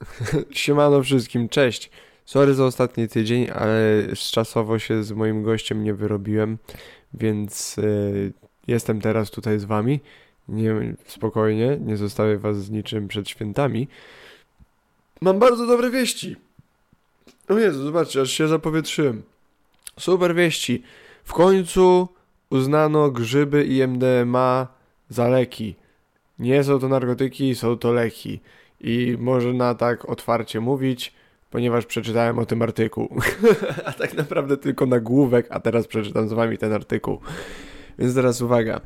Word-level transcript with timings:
Siemano 0.50 1.02
wszystkim, 1.02 1.48
cześć. 1.48 1.90
Sorry 2.24 2.54
za 2.54 2.64
ostatni 2.64 3.08
tydzień, 3.08 3.50
ale 3.54 4.02
czasowo 4.16 4.78
się 4.78 5.04
z 5.04 5.12
moim 5.12 5.42
gościem 5.42 5.84
nie 5.84 5.94
wyrobiłem, 5.94 6.58
więc 7.14 7.78
y, 7.78 8.32
jestem 8.66 9.00
teraz 9.00 9.30
tutaj 9.30 9.58
z 9.58 9.64
wami. 9.64 10.00
Nie, 10.48 10.94
spokojnie, 11.06 11.78
nie 11.80 11.96
zostawię 11.96 12.38
was 12.38 12.56
z 12.56 12.70
niczym 12.70 13.08
przed 13.08 13.28
świętami. 13.28 13.88
Mam 15.20 15.38
bardzo 15.38 15.66
dobre 15.66 15.90
wieści. 15.90 16.36
O 17.48 17.58
Jezu, 17.58 17.82
zobaczcie, 17.82 18.20
aż 18.20 18.30
się 18.30 18.48
zapowietrzyłem. 18.48 19.22
Super 19.98 20.34
wieści. 20.34 20.82
W 21.24 21.32
końcu 21.32 22.08
uznano 22.50 23.10
grzyby 23.10 23.64
i 23.64 23.82
MDMA 23.82 24.66
za 25.08 25.28
leki. 25.28 25.74
Nie 26.38 26.64
są 26.64 26.78
to 26.78 26.88
narkotyki, 26.88 27.54
są 27.54 27.78
to 27.78 27.92
leki. 27.92 28.40
I 28.80 29.16
można 29.20 29.74
tak 29.74 30.08
otwarcie 30.08 30.60
mówić, 30.60 31.14
ponieważ 31.50 31.86
przeczytałem 31.86 32.38
o 32.38 32.46
tym 32.46 32.62
artykuł. 32.62 33.08
a 33.86 33.92
tak 33.92 34.14
naprawdę 34.14 34.56
tylko 34.56 34.86
nagłówek, 34.86 35.46
a 35.50 35.60
teraz 35.60 35.86
przeczytam 35.86 36.28
z 36.28 36.32
wami 36.32 36.58
ten 36.58 36.72
artykuł. 36.72 37.20
Więc 37.98 38.14
teraz 38.14 38.42
uwaga. 38.42 38.80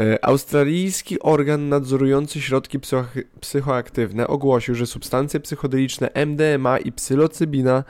E, 0.00 0.24
australijski 0.24 1.20
organ 1.20 1.68
nadzorujący 1.68 2.40
środki 2.40 2.78
psychoaktywne 3.40 4.26
ogłosił, 4.26 4.74
że 4.74 4.86
substancje 4.86 5.40
psychodeliczne 5.40 6.10
MDMA 6.14 6.78
i 6.78 6.92
psylocybina 6.92 7.84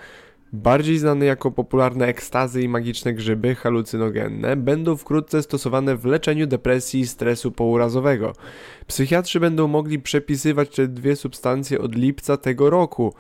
bardziej 0.53 0.99
znane 0.99 1.27
jako 1.27 1.51
popularne 1.51 2.07
ekstazy 2.07 2.63
i 2.63 2.69
magiczne 2.69 3.15
grzyby 3.15 3.55
halucynogenne, 3.55 4.57
będą 4.57 4.97
wkrótce 4.97 5.43
stosowane 5.43 5.97
w 5.97 6.05
leczeniu 6.05 6.47
depresji 6.47 7.01
i 7.01 7.07
stresu 7.07 7.53
pourazowego. 7.53 8.33
Psychiatrzy 8.87 9.41
będą 9.41 9.69
mogli 9.69 9.99
przepisywać 9.99 10.77
te 10.77 10.89
dwie 10.89 11.17
substancje 11.17 11.81
od 11.81 11.95
lipca 11.95 12.37
tego 12.37 12.71
roku. 12.71 13.15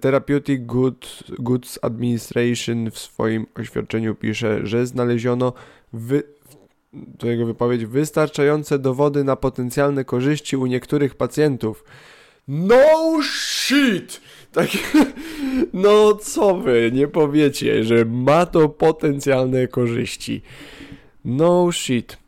Therapeutic 0.00 0.66
Good, 0.66 1.22
Goods 1.38 1.78
Administration 1.82 2.90
w 2.90 2.98
swoim 2.98 3.46
oświadczeniu 3.54 4.14
pisze, 4.14 4.66
że 4.66 4.86
znaleziono 4.86 5.52
wy, 5.92 6.22
to 7.18 7.26
jego 7.26 7.46
wypowiedź 7.46 7.86
wystarczające 7.86 8.78
dowody 8.78 9.24
na 9.24 9.36
potencjalne 9.36 10.04
korzyści 10.04 10.56
u 10.56 10.66
niektórych 10.66 11.14
pacjentów. 11.14 11.84
No 12.48 13.22
shit! 13.22 14.20
Tak, 14.56 14.68
no 15.72 16.14
co 16.14 16.54
wy, 16.56 16.90
nie 16.94 17.08
powiecie, 17.08 17.84
że 17.84 18.04
ma 18.04 18.46
to 18.46 18.68
potencjalne 18.68 19.68
korzyści. 19.68 20.42
No 21.24 21.72
shit. 21.72 22.18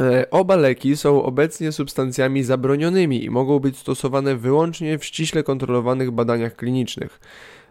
E, 0.00 0.30
oba 0.30 0.56
leki 0.56 0.96
są 0.96 1.22
obecnie 1.22 1.72
substancjami 1.72 2.42
zabronionymi 2.42 3.24
i 3.24 3.30
mogą 3.30 3.58
być 3.58 3.78
stosowane 3.78 4.36
wyłącznie 4.36 4.98
w 4.98 5.04
ściśle 5.04 5.42
kontrolowanych 5.42 6.10
badaniach 6.10 6.56
klinicznych. 6.56 7.20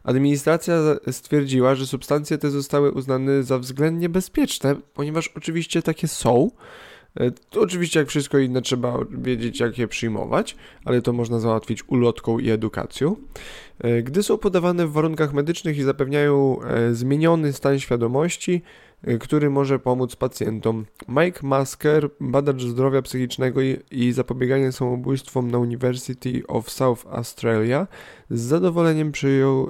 Administracja 0.03 0.75
stwierdziła, 1.11 1.75
że 1.75 1.87
substancje 1.87 2.37
te 2.37 2.49
zostały 2.49 2.91
uznane 2.91 3.43
za 3.43 3.59
względnie 3.59 4.09
bezpieczne, 4.09 4.75
ponieważ 4.93 5.27
oczywiście 5.27 5.81
takie 5.81 6.07
są, 6.07 6.51
to 7.49 7.61
oczywiście, 7.61 7.99
jak 7.99 8.09
wszystko 8.09 8.37
inne, 8.37 8.61
trzeba 8.61 8.97
wiedzieć, 9.11 9.59
jak 9.59 9.77
je 9.77 9.87
przyjmować, 9.87 10.55
ale 10.85 11.01
to 11.01 11.13
można 11.13 11.39
załatwić 11.39 11.87
ulotką 11.87 12.39
i 12.39 12.49
edukacją. 12.49 13.15
E, 13.79 14.03
gdy 14.03 14.23
są 14.23 14.37
podawane 14.37 14.87
w 14.87 14.91
warunkach 14.91 15.33
medycznych 15.33 15.77
i 15.77 15.83
zapewniają 15.83 16.61
e, 16.61 16.93
zmieniony 16.93 17.53
stan 17.53 17.79
świadomości, 17.79 18.61
który 19.19 19.49
może 19.49 19.79
pomóc 19.79 20.15
pacjentom. 20.15 20.85
Mike 21.07 21.39
Masker, 21.43 22.09
badacz 22.19 22.61
zdrowia 22.61 23.01
psychicznego 23.01 23.61
i, 23.91 24.11
zapobiegania 24.11 24.71
samobójstwom 24.71 25.51
na 25.51 25.57
University 25.57 26.41
of 26.47 26.69
South 26.69 27.05
Australia, 27.09 27.87
z 28.29 28.41
zadowoleniem 28.41 29.11
przyjął 29.11 29.69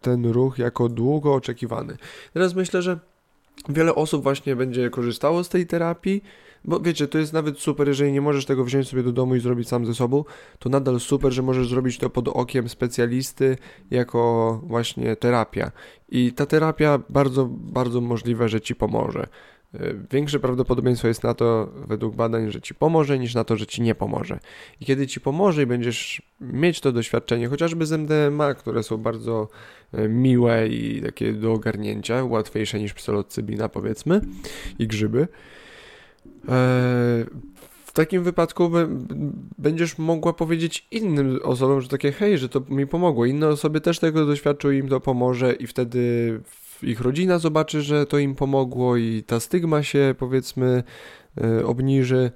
ten 0.00 0.26
ruch 0.26 0.58
jako 0.58 0.88
długo 0.88 1.34
oczekiwany. 1.34 1.96
Teraz 2.32 2.54
myślę, 2.54 2.82
że 2.82 2.98
wiele 3.68 3.94
osób 3.94 4.22
właśnie 4.22 4.56
będzie 4.56 4.90
korzystało 4.90 5.44
z 5.44 5.48
tej 5.48 5.66
terapii 5.66 6.22
bo 6.64 6.80
wiecie, 6.80 7.08
to 7.08 7.18
jest 7.18 7.32
nawet 7.32 7.58
super, 7.58 7.88
jeżeli 7.88 8.12
nie 8.12 8.20
możesz 8.20 8.46
tego 8.46 8.64
wziąć 8.64 8.88
sobie 8.88 9.02
do 9.02 9.12
domu 9.12 9.36
i 9.36 9.40
zrobić 9.40 9.68
sam 9.68 9.86
ze 9.86 9.94
sobą, 9.94 10.24
to 10.58 10.68
nadal 10.68 11.00
super, 11.00 11.32
że 11.32 11.42
możesz 11.42 11.68
zrobić 11.68 11.98
to 11.98 12.10
pod 12.10 12.28
okiem 12.28 12.68
specjalisty 12.68 13.56
jako 13.90 14.60
właśnie 14.66 15.16
terapia. 15.16 15.72
I 16.08 16.32
ta 16.32 16.46
terapia 16.46 17.00
bardzo, 17.08 17.46
bardzo 17.50 18.00
możliwe, 18.00 18.48
że 18.48 18.60
ci 18.60 18.74
pomoże. 18.74 19.26
E, 19.74 19.94
większe 20.12 20.40
prawdopodobieństwo 20.40 21.08
jest 21.08 21.22
na 21.22 21.34
to, 21.34 21.72
według 21.88 22.14
badań, 22.14 22.50
że 22.50 22.60
ci 22.60 22.74
pomoże, 22.74 23.18
niż 23.18 23.34
na 23.34 23.44
to, 23.44 23.56
że 23.56 23.66
ci 23.66 23.82
nie 23.82 23.94
pomoże. 23.94 24.38
I 24.80 24.84
kiedy 24.84 25.06
ci 25.06 25.20
pomoże 25.20 25.62
i 25.62 25.66
będziesz 25.66 26.22
mieć 26.40 26.80
to 26.80 26.92
doświadczenie, 26.92 27.48
chociażby 27.48 27.86
z 27.86 27.92
MDMA, 27.92 28.54
które 28.54 28.82
są 28.82 28.96
bardzo 28.96 29.48
e, 29.92 30.08
miłe 30.08 30.68
i 30.68 31.02
takie 31.02 31.32
do 31.32 31.52
ogarnięcia, 31.52 32.24
łatwiejsze 32.24 32.80
niż 32.80 32.94
psylocybina, 32.94 33.68
powiedzmy, 33.68 34.20
i 34.78 34.86
grzyby, 34.86 35.28
w 37.84 37.92
takim 37.92 38.22
wypadku 38.22 38.70
będziesz 39.58 39.98
mogła 39.98 40.32
powiedzieć 40.32 40.86
innym 40.90 41.38
osobom, 41.42 41.80
że 41.80 41.88
takie 41.88 42.12
hej, 42.12 42.38
że 42.38 42.48
to 42.48 42.62
mi 42.68 42.86
pomogło. 42.86 43.26
Inne 43.26 43.48
osoby 43.48 43.80
też 43.80 43.98
tego 43.98 44.26
doświadczą 44.26 44.70
i 44.70 44.78
im 44.78 44.88
to 44.88 45.00
pomoże 45.00 45.52
i 45.52 45.66
wtedy 45.66 46.40
ich 46.82 47.00
rodzina 47.00 47.38
zobaczy, 47.38 47.82
że 47.82 48.06
to 48.06 48.18
im 48.18 48.34
pomogło 48.34 48.96
i 48.96 49.22
ta 49.26 49.40
stygma 49.40 49.82
się 49.82 50.14
powiedzmy 50.18 50.82
e, 51.40 51.66
obniży 51.66 52.30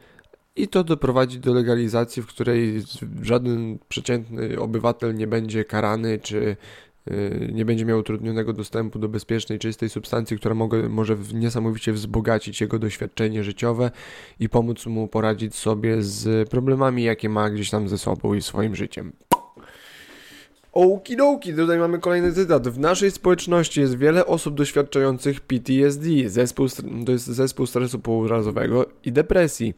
i 0.57 0.69
to 0.69 0.85
doprowadzi 0.85 1.41
do 1.41 1.55
legalizacji, 1.55 2.23
w 2.23 2.27
której 2.27 2.83
żaden 3.23 3.79
przeciętny 3.89 4.61
obywatel 4.61 5.15
nie 5.15 5.27
będzie 5.27 5.65
karany 5.65 6.19
czy 6.19 6.57
nie 7.53 7.65
będzie 7.65 7.85
miał 7.85 7.99
utrudnionego 7.99 8.53
dostępu 8.53 8.99
do 8.99 9.09
bezpiecznej, 9.09 9.59
czystej 9.59 9.89
substancji, 9.89 10.39
która 10.39 10.55
mogę, 10.55 10.89
może 10.89 11.17
niesamowicie 11.35 11.93
wzbogacić 11.93 12.61
jego 12.61 12.79
doświadczenie 12.79 13.45
życiowe 13.45 13.91
i 14.41 14.49
pomóc 14.49 14.87
mu 14.87 15.09
poradzić 15.09 15.55
sobie 15.55 16.03
z 16.03 16.49
problemami, 16.49 17.03
jakie 17.03 17.29
ma 17.29 17.51
gdzieś 17.51 17.71
tam 17.71 17.89
ze 17.89 17.99
sobą 17.99 18.35
i 18.35 18.43
swoim 18.43 18.77
życiem. 18.77 19.13
Okidoki, 20.73 21.55
tutaj 21.55 21.79
mamy 21.79 21.99
kolejny 21.99 22.33
cytat. 22.33 22.69
W 22.69 22.79
naszej 22.79 23.11
społeczności 23.11 23.81
jest 23.81 23.99
wiele 23.99 24.27
osób 24.27 24.55
doświadczających 24.55 25.41
PTSD, 25.41 26.09
zespół, 26.27 26.67
to 27.07 27.13
jest 27.13 27.27
zespół 27.27 27.67
stresu 27.67 27.99
pourazowego 27.99 28.87
i 29.05 29.13
depresji 29.13 29.75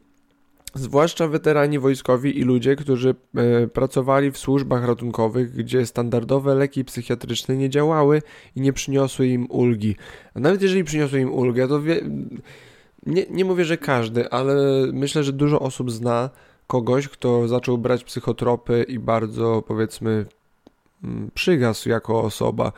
zwłaszcza 0.79 1.29
weterani 1.29 1.79
wojskowi 1.79 2.39
i 2.39 2.43
ludzie, 2.43 2.77
którzy 2.77 3.15
e, 3.37 3.67
pracowali 3.67 4.31
w 4.31 4.39
służbach 4.39 4.85
ratunkowych, 4.85 5.53
gdzie 5.53 5.87
standardowe 5.87 6.55
leki 6.55 6.85
psychiatryczne 6.85 7.57
nie 7.57 7.71
działały 7.71 8.23
i 8.57 8.61
nie 8.61 8.73
przyniosły 8.73 9.27
im 9.29 9.47
ulgi. 9.51 9.97
A 10.35 10.41
nawet 10.41 10.63
jeżeli 10.63 10.85
przyniosły 10.85 11.21
im 11.21 11.33
ulgę, 11.33 11.69
to 11.69 11.83
wie... 11.83 12.01
nie, 13.07 13.27
nie 13.31 13.45
mówię, 13.45 13.65
że 13.65 13.79
każdy, 13.79 14.31
ale 14.31 14.55
myślę, 14.93 15.25
że 15.25 15.33
dużo 15.33 15.61
osób 15.61 15.91
zna 15.91 16.31
kogoś, 16.67 17.09
kto 17.09 17.49
zaczął 17.49 17.79
brać 17.79 18.05
psychotropy 18.05 18.85
i 18.89 18.99
bardzo 18.99 19.63
powiedzmy 19.67 20.27
mm, 21.05 21.31
przygasł 21.35 21.89
jako 21.89 22.23
osoba. 22.23 22.73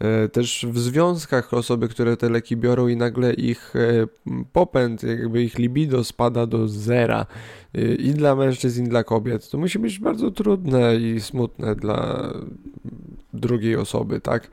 E, 0.00 0.28
też 0.28 0.66
w 0.70 0.78
związkach 0.78 1.54
osoby, 1.54 1.88
które 1.88 2.16
te 2.16 2.28
leki 2.28 2.56
biorą 2.56 2.88
i 2.88 2.96
nagle 2.96 3.34
ich 3.34 3.76
e, 3.76 4.06
popęd, 4.52 5.02
jakby 5.02 5.42
ich 5.42 5.58
libido 5.58 6.04
spada 6.04 6.46
do 6.46 6.68
zera 6.68 7.26
e, 7.74 7.94
i 7.94 8.10
dla 8.10 8.34
mężczyzn, 8.34 8.84
i 8.84 8.88
dla 8.88 9.04
kobiet, 9.04 9.50
to 9.50 9.58
musi 9.58 9.78
być 9.78 9.98
bardzo 9.98 10.30
trudne 10.30 10.96
i 10.96 11.20
smutne 11.20 11.74
dla 11.74 12.30
drugiej 13.34 13.76
osoby, 13.76 14.20
tak? 14.20 14.50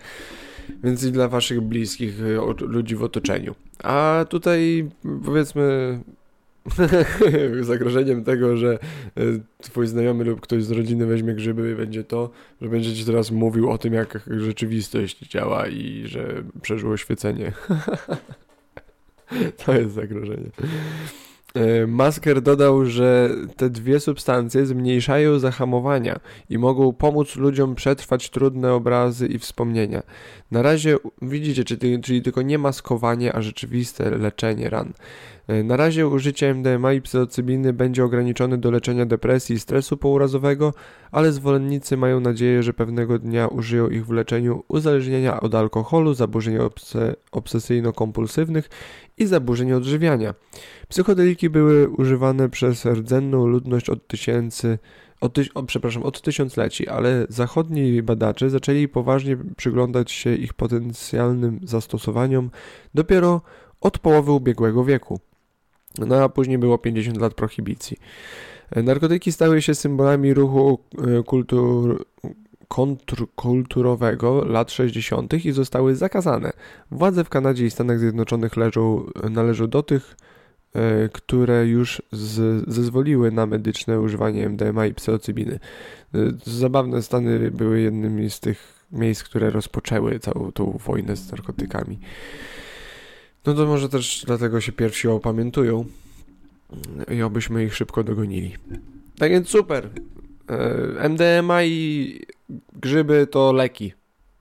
Więc 0.84 1.04
i 1.04 1.12
dla 1.12 1.28
waszych 1.28 1.62
bliskich 1.62 2.20
ludzi 2.60 2.96
w 2.96 3.04
otoczeniu. 3.04 3.56
A 3.84 4.26
tutaj 4.30 4.90
powiedzmy 5.26 6.00
zagrożeniem 7.62 8.24
tego, 8.24 8.58
że 8.58 8.80
e, 9.18 9.22
twój 9.62 9.88
znajomy 9.88 10.24
lub 10.24 10.42
ktoś 10.42 10.64
z 10.64 10.72
rodziny 10.72 11.06
weźmie 11.06 11.34
grzyby, 11.34 11.76
będzie 11.76 12.04
to, 12.04 12.30
że 12.62 12.70
będzie 12.70 12.96
ci 12.96 13.06
teraz 13.06 13.32
mówił 13.32 13.70
o 13.70 13.78
tym, 13.78 13.94
jak 13.94 14.20
rzeczywistość 14.28 15.20
działa 15.30 15.68
i 15.68 16.04
że 16.06 16.44
przeżyło 16.62 16.94
oświecenie. 16.94 17.52
to 19.66 19.74
jest 19.74 19.94
zagrożenie. 19.94 20.50
E, 21.54 21.88
Masker 21.88 22.42
dodał, 22.42 22.86
że 22.86 23.30
te 23.56 23.70
dwie 23.70 24.00
substancje 24.00 24.66
zmniejszają 24.66 25.40
zahamowania 25.40 26.20
i 26.50 26.58
mogą 26.58 26.94
pomóc 26.94 27.36
ludziom 27.36 27.76
przetrwać 27.76 28.30
trudne 28.30 28.74
obrazy 28.74 29.28
i 29.28 29.40
wspomnienia. 29.40 30.04
Na 30.52 30.62
razie 30.62 30.98
widzicie, 31.22 31.64
czyli, 31.64 32.02
czyli 32.02 32.22
tylko 32.22 32.42
nie 32.42 32.58
maskowanie, 32.58 33.34
a 33.36 33.42
rzeczywiste 33.42 34.10
leczenie 34.10 34.70
ran. 34.70 34.94
Na 35.64 35.78
razie 35.78 36.08
użycie 36.08 36.54
MDMA 36.54 36.94
i 36.94 37.02
psylocybiny 37.02 37.74
będzie 37.74 38.06
ograniczone 38.06 38.58
do 38.58 38.72
leczenia 38.72 39.06
depresji 39.06 39.56
i 39.56 39.60
stresu 39.60 39.98
pourazowego, 39.98 40.74
ale 41.12 41.32
zwolennicy 41.32 41.98
mają 41.98 42.20
nadzieję, 42.20 42.64
że 42.64 42.74
pewnego 42.74 43.20
dnia 43.20 43.48
użyją 43.48 43.90
ich 43.90 44.06
w 44.06 44.12
leczeniu 44.12 44.64
uzależnienia 44.68 45.42
od 45.42 45.56
alkoholu, 45.56 46.14
zaburzeń 46.14 46.58
obse 46.58 47.16
obsesyjno-kompulsywnych 47.32 48.70
i 49.18 49.26
zaburzeń 49.26 49.74
odżywiania. 49.74 50.34
Psychodeliki 50.88 51.50
były 51.50 51.90
używane 51.90 52.50
przez 52.50 52.86
rdzenną 52.86 53.48
ludność 53.48 53.90
od 53.90 54.08
tysięcy 54.08 54.78
od, 55.22 55.34
tyś, 55.34 55.50
o, 55.50 55.64
przepraszam, 55.64 56.04
od 56.04 56.22
tysiącleci, 56.22 56.88
ale 56.88 57.26
zachodni 57.30 58.04
badacze 58.04 58.50
zaczęli 58.50 58.88
poważnie 58.88 59.38
przyglądać 59.58 60.12
się 60.12 60.36
ich 60.36 60.54
potencjalnym 60.54 61.60
zastosowaniom 61.64 62.50
dopiero 62.94 63.42
od 63.82 64.00
połowy 64.00 64.32
ubiegłego 64.32 64.84
wieku. 64.84 65.20
No 66.00 66.24
a 66.24 66.30
później 66.30 66.58
było 66.58 66.78
50 66.78 67.18
lat 67.18 67.34
prohibicji. 67.34 67.98
Narkotyki 68.76 69.32
stały 69.32 69.62
się 69.62 69.76
symbolami 69.76 70.34
ruchu 70.34 70.80
e, 70.98 71.24
kultur, 71.24 72.06
kontrkulturowego 72.68 74.46
lat 74.46 74.72
60. 74.72 75.46
i 75.46 75.52
zostały 75.52 75.96
zakazane. 75.96 76.52
Władze 76.92 77.24
w 77.24 77.30
Kanadzie 77.30 77.66
i 77.66 77.72
Stanach 77.72 78.00
Zjednoczonych 78.00 78.58
leżą, 78.58 79.06
należą 79.30 79.68
do 79.68 79.84
tych, 79.84 80.18
e, 80.74 81.10
które 81.10 81.68
już 81.68 82.02
z, 82.12 82.64
zezwoliły 82.74 83.32
na 83.32 83.46
medyczne 83.46 84.00
używanie 84.00 84.50
MDMA 84.50 84.86
i 84.86 84.94
psylocybiny. 84.94 85.60
E, 86.16 86.18
zabawne 86.44 87.02
Stany 87.02 87.52
były 87.52 87.82
jednymi 87.82 88.30
z 88.30 88.40
tych 88.40 88.86
miejsc, 88.92 89.24
które 89.24 89.50
rozpoczęły 89.50 90.20
całą 90.20 90.52
tą 90.52 90.78
wojnę 90.86 91.16
z 91.16 91.32
narkotykami. 91.32 92.00
No 93.48 93.54
to 93.54 93.66
może 93.66 93.90
też 93.90 94.24
dlatego 94.26 94.62
się 94.62 94.72
pierwsi 94.72 95.08
opamiętują 95.08 95.86
i 97.12 97.22
obyśmy 97.22 97.64
ich 97.64 97.76
szybko 97.76 98.04
dogonili. 98.04 98.56
Tak 99.20 99.32
więc 99.32 99.50
super. 99.50 99.90
E, 100.50 101.10
MDMA 101.10 101.64
i 101.64 102.20
grzyby 102.74 103.28
to 103.28 103.52
leki. 103.54 103.94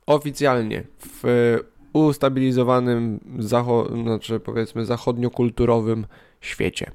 Oficjalnie. 0.06 0.84
W 1.22 1.56
ustabilizowanym, 1.92 3.20
zacho- 3.38 4.02
znaczy 4.02 4.40
powiedzmy 4.40 4.84
zachodniokulturowym 4.84 6.06
świecie. 6.40 6.90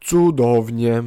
Cudownie. 0.00 1.02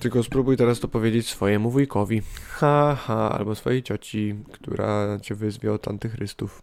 Tylko 0.00 0.22
spróbuj 0.22 0.56
teraz 0.56 0.80
to 0.80 0.88
powiedzieć 0.88 1.28
swojemu 1.28 1.70
wujkowi. 1.70 2.22
Ha, 2.48 2.96
ha, 3.00 3.30
albo 3.30 3.54
swojej 3.54 3.82
cioci, 3.82 4.34
która 4.52 5.18
cię 5.22 5.34
wyzwie 5.34 5.72
od 5.72 5.88
antychrystów. 5.88 6.62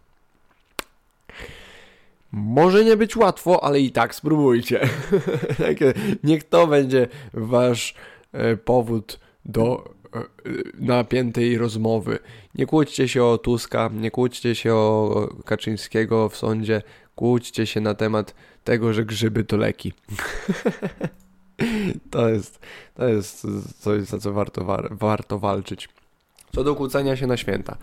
Może 2.31 2.86
nie 2.86 2.98
być 2.98 3.16
łatwo, 3.16 3.63
ale 3.63 3.80
i 3.80 3.92
tak 3.92 4.16
spróbujcie. 4.16 4.89
Niech 6.24 6.44
to 6.44 6.68
będzie 6.68 7.07
wasz 7.33 7.94
e, 8.31 8.57
powód 8.57 9.19
do 9.45 9.94
e, 10.16 10.19
napiętej 10.80 11.57
rozmowy. 11.57 12.19
Nie 12.56 12.66
kłóćcie 12.66 13.07
się 13.07 13.24
o 13.24 13.38
Tuska, 13.38 13.89
nie 13.94 14.12
kłóćcie 14.12 14.56
się 14.56 14.74
o 14.74 15.30
Kaczyńskiego 15.45 16.30
w 16.30 16.38
sądzie, 16.38 16.81
kłóćcie 17.16 17.66
się 17.66 17.81
na 17.81 17.94
temat 17.94 18.36
tego, 18.63 18.94
że 18.94 19.06
grzyby 19.06 19.44
to 19.44 19.57
leki. 19.57 19.94
to 22.12 22.30
jest, 22.30 22.60
to 22.95 23.07
jest 23.07 23.48
coś, 23.80 24.04
za 24.04 24.19
co 24.19 24.34
warto, 24.34 24.77
warto 24.92 25.39
walczyć. 25.39 25.89
Co 26.56 26.63
do 26.63 26.75
kłócenia 26.75 27.16
się 27.16 27.27
na 27.27 27.38
święta. 27.38 27.77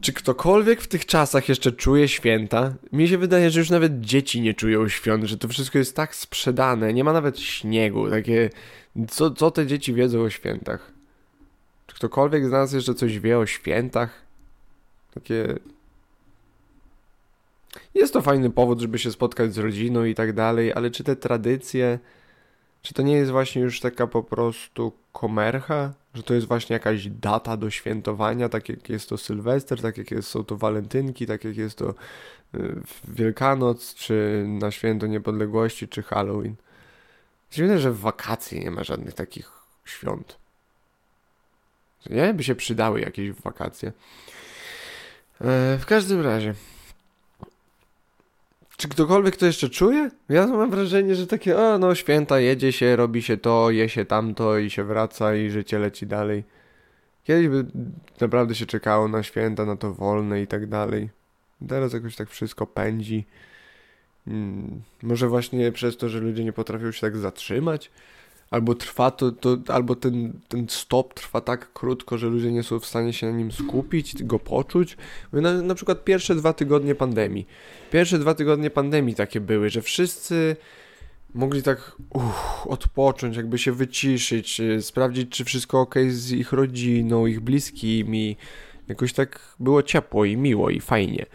Czy 0.00 0.12
ktokolwiek 0.12 0.80
w 0.80 0.88
tych 0.88 1.06
czasach 1.06 1.48
jeszcze 1.48 1.72
czuje 1.72 2.08
święta? 2.08 2.74
Mi 2.92 3.08
się 3.08 3.18
wydaje, 3.18 3.50
że 3.50 3.60
już 3.60 3.70
nawet 3.70 4.00
dzieci 4.00 4.40
nie 4.40 4.54
czują 4.54 4.88
świąt, 4.88 5.24
że 5.24 5.38
to 5.38 5.48
wszystko 5.48 5.78
jest 5.78 5.96
tak 5.96 6.14
sprzedane, 6.14 6.94
nie 6.94 7.04
ma 7.04 7.12
nawet 7.12 7.38
śniegu, 7.40 8.10
takie... 8.10 8.50
Co, 9.08 9.30
co 9.30 9.50
te 9.50 9.66
dzieci 9.66 9.94
wiedzą 9.94 10.20
o 10.20 10.30
świętach? 10.30 10.92
Czy 11.86 11.94
ktokolwiek 11.96 12.46
z 12.46 12.50
nas 12.50 12.72
jeszcze 12.72 12.94
coś 12.94 13.18
wie 13.18 13.38
o 13.38 13.46
świętach? 13.46 14.22
Takie... 15.14 15.58
Jest 17.94 18.12
to 18.12 18.22
fajny 18.22 18.50
powód, 18.50 18.80
żeby 18.80 18.98
się 18.98 19.12
spotkać 19.12 19.54
z 19.54 19.58
rodziną 19.58 20.04
i 20.04 20.14
tak 20.14 20.32
dalej, 20.32 20.72
ale 20.72 20.90
czy 20.90 21.04
te 21.04 21.16
tradycje... 21.16 21.98
Czy 22.82 22.94
to 22.94 23.02
nie 23.02 23.14
jest 23.14 23.30
właśnie 23.30 23.62
już 23.62 23.80
taka 23.80 24.06
po 24.06 24.22
prostu 24.22 24.92
komercha? 25.12 25.92
Że 26.18 26.24
to 26.24 26.34
jest 26.34 26.46
właśnie 26.46 26.74
jakaś 26.74 27.06
data 27.08 27.56
do 27.56 27.70
świętowania, 27.70 28.48
tak 28.48 28.68
jak 28.68 28.88
jest 28.88 29.08
to 29.08 29.18
Sylwester, 29.18 29.82
tak 29.82 29.98
jak 29.98 30.10
jest, 30.10 30.28
są 30.28 30.44
to 30.44 30.56
walentynki, 30.56 31.26
tak 31.26 31.44
jak 31.44 31.56
jest 31.56 31.78
to 31.78 31.94
y, 32.54 32.80
Wielkanoc, 33.08 33.94
czy 33.94 34.44
na 34.48 34.70
święto 34.70 35.06
niepodległości, 35.06 35.88
czy 35.88 36.02
Halloween. 36.02 36.54
Dziwne, 37.50 37.78
że 37.78 37.92
w 37.92 38.00
wakacje 38.00 38.60
nie 38.60 38.70
ma 38.70 38.84
żadnych 38.84 39.14
takich 39.14 39.50
świąt. 39.84 40.38
Nie? 42.10 42.34
By 42.34 42.44
się 42.44 42.54
przydały 42.54 43.00
jakieś 43.00 43.32
wakacje. 43.32 43.88
E, 45.40 45.78
w 45.78 45.86
każdym 45.86 46.20
razie. 46.20 46.54
Czy 48.78 48.88
ktokolwiek 48.88 49.36
to 49.36 49.46
jeszcze 49.46 49.68
czuje? 49.68 50.10
Ja 50.28 50.46
mam 50.46 50.70
wrażenie, 50.70 51.14
że 51.14 51.26
takie, 51.26 51.58
o 51.58 51.78
no 51.78 51.94
święta, 51.94 52.40
jedzie 52.40 52.72
się, 52.72 52.96
robi 52.96 53.22
się 53.22 53.36
to, 53.36 53.70
je 53.70 53.88
się 53.88 54.04
tamto 54.04 54.58
i 54.58 54.70
się 54.70 54.84
wraca 54.84 55.34
i 55.34 55.50
życie 55.50 55.78
leci 55.78 56.06
dalej. 56.06 56.44
Kiedyś 57.24 57.48
by 57.48 57.66
naprawdę 58.20 58.54
się 58.54 58.66
czekało 58.66 59.08
na 59.08 59.22
święta, 59.22 59.64
na 59.64 59.76
to 59.76 59.94
wolne 59.94 60.42
i 60.42 60.46
tak 60.46 60.66
dalej. 60.66 61.10
Teraz 61.68 61.92
jakoś 61.92 62.16
tak 62.16 62.30
wszystko 62.30 62.66
pędzi. 62.66 63.26
Hmm, 64.24 64.82
może 65.02 65.28
właśnie 65.28 65.72
przez 65.72 65.96
to, 65.96 66.08
że 66.08 66.20
ludzie 66.20 66.44
nie 66.44 66.52
potrafią 66.52 66.92
się 66.92 67.00
tak 67.00 67.16
zatrzymać? 67.16 67.90
Albo 68.50 68.74
trwa 68.74 69.10
to, 69.10 69.32
to 69.32 69.58
albo 69.68 69.94
ten, 69.94 70.40
ten 70.48 70.66
stop 70.68 71.14
trwa 71.14 71.40
tak 71.40 71.72
krótko, 71.72 72.18
że 72.18 72.26
ludzie 72.26 72.52
nie 72.52 72.62
są 72.62 72.78
w 72.80 72.86
stanie 72.86 73.12
się 73.12 73.26
na 73.26 73.38
nim 73.38 73.52
skupić, 73.52 74.24
go 74.24 74.38
poczuć. 74.38 74.96
Na, 75.32 75.62
na 75.62 75.74
przykład 75.74 76.04
pierwsze 76.04 76.34
dwa 76.34 76.52
tygodnie 76.52 76.94
pandemii. 76.94 77.46
Pierwsze 77.90 78.18
dwa 78.18 78.34
tygodnie 78.34 78.70
pandemii 78.70 79.14
takie 79.14 79.40
były, 79.40 79.70
że 79.70 79.82
wszyscy 79.82 80.56
mogli 81.34 81.62
tak 81.62 81.92
uff, 82.10 82.66
odpocząć, 82.66 83.36
jakby 83.36 83.58
się 83.58 83.72
wyciszyć, 83.72 84.60
y, 84.60 84.82
sprawdzić, 84.82 85.30
czy 85.30 85.44
wszystko 85.44 85.80
ok 85.80 85.94
z 86.08 86.32
ich 86.32 86.52
rodziną, 86.52 87.26
ich 87.26 87.40
bliskimi. 87.40 88.36
Jakoś 88.88 89.12
tak 89.12 89.54
było 89.60 89.82
ciepło 89.82 90.24
i 90.24 90.36
miło 90.36 90.70
i 90.70 90.80
fajnie. 90.80 91.26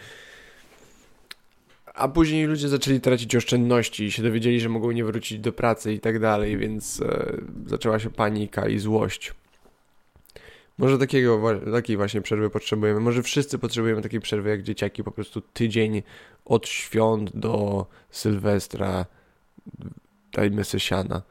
A 1.93 2.07
później 2.07 2.45
ludzie 2.45 2.69
zaczęli 2.69 3.01
tracić 3.01 3.35
oszczędności 3.35 4.03
i 4.03 4.11
się 4.11 4.23
dowiedzieli, 4.23 4.59
że 4.59 4.69
mogą 4.69 4.91
nie 4.91 5.05
wrócić 5.05 5.39
do 5.39 5.53
pracy 5.53 5.93
i 5.93 5.99
tak 5.99 6.19
dalej, 6.19 6.57
więc 6.57 7.01
e, 7.01 7.37
zaczęła 7.65 7.99
się 7.99 8.09
panika 8.09 8.67
i 8.67 8.79
złość. 8.79 9.33
Może 10.77 10.97
takiego, 10.97 11.41
takiej 11.71 11.97
właśnie 11.97 12.21
przerwy 12.21 12.49
potrzebujemy. 12.49 12.99
Może 12.99 13.23
wszyscy 13.23 13.59
potrzebujemy 13.59 14.01
takiej 14.01 14.19
przerwy 14.19 14.49
jak 14.49 14.63
dzieciaki, 14.63 15.03
po 15.03 15.11
prostu 15.11 15.41
tydzień 15.41 16.03
od 16.45 16.67
świąt 16.67 17.37
do 17.37 17.85
Sylwestra. 18.11 19.05
Dajmy 20.31 20.63
se 20.63 20.79
siana. 20.79 21.21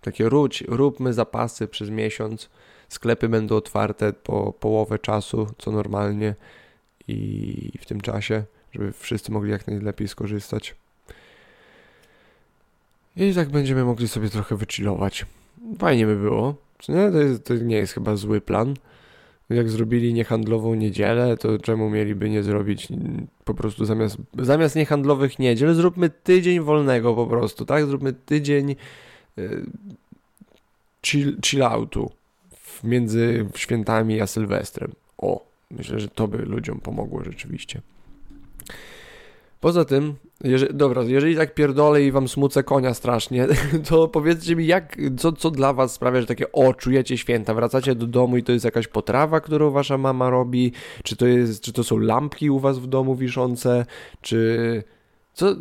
Takie 0.00 0.28
róć, 0.28 0.64
róbmy 0.68 1.12
zapasy 1.12 1.68
przez 1.68 1.90
miesiąc. 1.90 2.50
Sklepy 2.88 3.28
będą 3.28 3.56
otwarte 3.56 4.12
po 4.12 4.52
połowę 4.52 4.98
czasu, 4.98 5.46
co 5.58 5.70
normalnie 5.70 6.34
i 7.08 7.78
w 7.80 7.86
tym 7.86 8.00
czasie, 8.00 8.44
żeby 8.72 8.92
wszyscy 8.92 9.32
mogli 9.32 9.50
jak 9.50 9.66
najlepiej 9.66 10.08
skorzystać. 10.08 10.74
I 13.16 13.34
tak 13.34 13.48
będziemy 13.48 13.84
mogli 13.84 14.08
sobie 14.08 14.28
trochę 14.28 14.56
wychillować. 14.56 15.26
Fajnie 15.78 16.06
by 16.06 16.16
było. 16.16 16.54
Nie? 16.88 17.10
To, 17.10 17.18
jest, 17.18 17.44
to 17.44 17.54
nie 17.54 17.76
jest 17.76 17.92
chyba 17.92 18.16
zły 18.16 18.40
plan. 18.40 18.74
Jak 19.50 19.70
zrobili 19.70 20.14
niehandlową 20.14 20.74
niedzielę, 20.74 21.36
to 21.36 21.58
czemu 21.58 21.90
mieliby 21.90 22.30
nie 22.30 22.42
zrobić 22.42 22.88
po 23.44 23.54
prostu 23.54 23.84
zamiast, 23.84 24.16
zamiast 24.38 24.76
niehandlowych 24.76 25.38
niedziel, 25.38 25.74
zróbmy 25.74 26.10
tydzień 26.10 26.60
wolnego 26.60 27.14
po 27.14 27.26
prostu, 27.26 27.64
tak? 27.64 27.86
Zróbmy 27.86 28.12
tydzień 28.12 28.76
y, 29.38 29.66
chill, 31.02 31.40
chill 31.44 31.62
outu 31.62 32.10
między 32.84 33.46
świętami 33.54 34.20
a 34.20 34.26
Sylwestrem. 34.26 34.92
O, 35.18 35.51
Myślę, 35.72 36.00
że 36.00 36.08
to 36.08 36.28
by 36.28 36.38
ludziom 36.38 36.80
pomogło 36.80 37.24
rzeczywiście. 37.24 37.80
Poza 39.60 39.84
tym, 39.84 40.14
jeżeli, 40.44 40.74
dobra, 40.74 41.02
jeżeli 41.02 41.36
tak 41.36 41.54
pierdolę 41.54 42.02
i 42.02 42.12
wam 42.12 42.28
smucę 42.28 42.62
konia 42.62 42.94
strasznie, 42.94 43.48
to 43.88 44.08
powiedzcie 44.08 44.56
mi, 44.56 44.66
jak, 44.66 44.96
co, 45.18 45.32
co 45.32 45.50
dla 45.50 45.72
was 45.72 45.92
sprawia, 45.92 46.20
że 46.20 46.26
takie, 46.26 46.52
o, 46.52 46.74
czujecie 46.74 47.18
święta, 47.18 47.54
wracacie 47.54 47.94
do 47.94 48.06
domu 48.06 48.36
i 48.36 48.42
to 48.42 48.52
jest 48.52 48.64
jakaś 48.64 48.88
potrawa, 48.88 49.40
którą 49.40 49.70
wasza 49.70 49.98
mama 49.98 50.30
robi, 50.30 50.72
czy 51.02 51.16
to 51.16 51.26
jest, 51.26 51.62
czy 51.62 51.72
to 51.72 51.84
są 51.84 51.98
lampki 51.98 52.50
u 52.50 52.58
was 52.58 52.78
w 52.78 52.86
domu 52.86 53.14
wiszące, 53.14 53.86
czy, 54.20 54.82
co, 55.34 55.54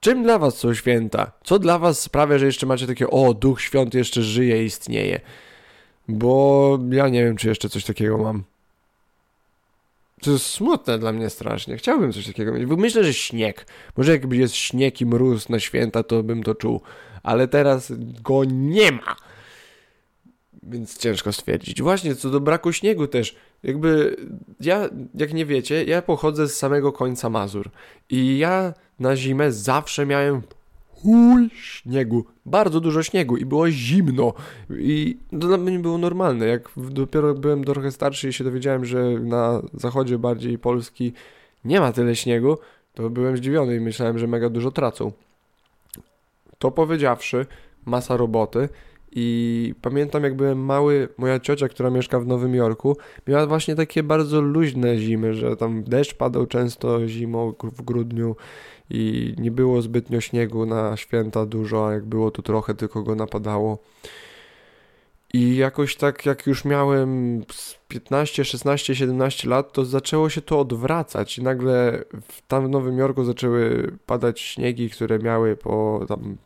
czym 0.00 0.22
dla 0.22 0.38
was 0.38 0.58
są 0.58 0.74
święta? 0.74 1.32
Co 1.44 1.58
dla 1.58 1.78
was 1.78 2.00
sprawia, 2.00 2.38
że 2.38 2.46
jeszcze 2.46 2.66
macie 2.66 2.86
takie, 2.86 3.10
o, 3.10 3.34
duch 3.34 3.60
świąt 3.60 3.94
jeszcze 3.94 4.22
żyje, 4.22 4.64
istnieje? 4.64 5.20
Bo 6.08 6.78
ja 6.90 7.08
nie 7.08 7.24
wiem, 7.24 7.36
czy 7.36 7.48
jeszcze 7.48 7.68
coś 7.68 7.84
takiego 7.84 8.18
mam. 8.18 8.44
To 10.22 10.30
jest 10.30 10.46
smutne 10.46 10.98
dla 10.98 11.12
mnie 11.12 11.30
strasznie. 11.30 11.76
Chciałbym 11.76 12.12
coś 12.12 12.26
takiego 12.26 12.52
mieć. 12.52 12.68
Myślę, 12.68 13.04
że 13.04 13.14
śnieg. 13.14 13.66
Może 13.96 14.12
jakby 14.12 14.36
jest 14.36 14.54
śnieg 14.54 15.00
i 15.00 15.06
mróz 15.06 15.48
na 15.48 15.60
święta, 15.60 16.02
to 16.02 16.22
bym 16.22 16.42
to 16.42 16.54
czuł. 16.54 16.80
Ale 17.22 17.48
teraz 17.48 17.92
go 18.22 18.44
nie 18.44 18.92
ma. 18.92 19.16
Więc 20.62 20.98
ciężko 20.98 21.32
stwierdzić. 21.32 21.82
Właśnie, 21.82 22.14
co 22.14 22.30
do 22.30 22.40
braku 22.40 22.72
śniegu 22.72 23.06
też. 23.06 23.36
Jakby 23.62 24.16
ja, 24.60 24.88
jak 25.14 25.34
nie 25.34 25.46
wiecie, 25.46 25.84
ja 25.84 26.02
pochodzę 26.02 26.48
z 26.48 26.56
samego 26.56 26.92
końca 26.92 27.30
Mazur. 27.30 27.70
I 28.10 28.38
ja 28.38 28.74
na 28.98 29.16
zimę 29.16 29.52
zawsze 29.52 30.06
miałem 30.06 30.42
chuj 31.02 31.50
śniegu, 31.54 32.24
bardzo 32.46 32.80
dużo 32.80 33.02
śniegu 33.02 33.36
i 33.36 33.44
było 33.44 33.70
zimno. 33.70 34.32
I 34.70 35.16
to 35.30 35.36
dla 35.36 35.56
mnie 35.56 35.78
było 35.78 35.98
normalne, 35.98 36.46
jak 36.46 36.70
dopiero 36.76 37.34
byłem 37.34 37.64
trochę 37.64 37.92
starszy 37.92 38.28
i 38.28 38.32
się 38.32 38.44
dowiedziałem, 38.44 38.84
że 38.84 39.10
na 39.20 39.62
zachodzie 39.74 40.18
bardziej 40.18 40.58
Polski 40.58 41.12
nie 41.64 41.80
ma 41.80 41.92
tyle 41.92 42.16
śniegu, 42.16 42.58
to 42.94 43.10
byłem 43.10 43.36
zdziwiony 43.36 43.76
i 43.76 43.80
myślałem, 43.80 44.18
że 44.18 44.26
mega 44.26 44.50
dużo 44.50 44.70
tracą. 44.70 45.12
To 46.58 46.70
powiedziawszy, 46.70 47.46
masa 47.86 48.16
roboty 48.16 48.68
i 49.12 49.74
pamiętam 49.82 50.24
jak 50.24 50.34
byłem 50.34 50.64
mały, 50.64 51.08
moja 51.18 51.40
ciocia, 51.40 51.68
która 51.68 51.90
mieszka 51.90 52.20
w 52.20 52.26
Nowym 52.26 52.54
Jorku, 52.54 52.96
miała 53.26 53.46
właśnie 53.46 53.74
takie 53.74 54.02
bardzo 54.02 54.40
luźne 54.40 54.98
zimy, 54.98 55.34
że 55.34 55.56
tam 55.56 55.84
deszcz 55.84 56.14
padał 56.14 56.46
często 56.46 57.08
zimą 57.08 57.54
w 57.62 57.82
grudniu 57.82 58.36
i 58.90 59.34
nie 59.38 59.50
było 59.50 59.82
zbytnio 59.82 60.20
śniegu 60.20 60.66
na 60.66 60.96
święta 60.96 61.46
dużo, 61.46 61.88
a 61.88 61.92
jak 61.92 62.04
było 62.04 62.30
to 62.30 62.42
trochę 62.42 62.74
tylko 62.74 63.02
go 63.02 63.14
napadało. 63.14 63.78
I 65.34 65.56
jakoś 65.56 65.96
tak 65.96 66.26
jak 66.26 66.46
już 66.46 66.64
miałem 66.64 67.42
15, 67.88 68.44
16, 68.44 68.94
17 68.94 69.48
lat, 69.48 69.72
to 69.72 69.84
zaczęło 69.84 70.30
się 70.30 70.40
to 70.42 70.60
odwracać 70.60 71.38
i 71.38 71.42
nagle 71.42 72.04
tam 72.48 72.66
w 72.66 72.70
Nowym 72.70 72.98
Jorku 72.98 73.24
zaczęły 73.24 73.92
padać 74.06 74.40
śniegi, 74.40 74.90
które 74.90 75.18
miały 75.18 75.56
po 75.56 76.04
tam 76.08 76.36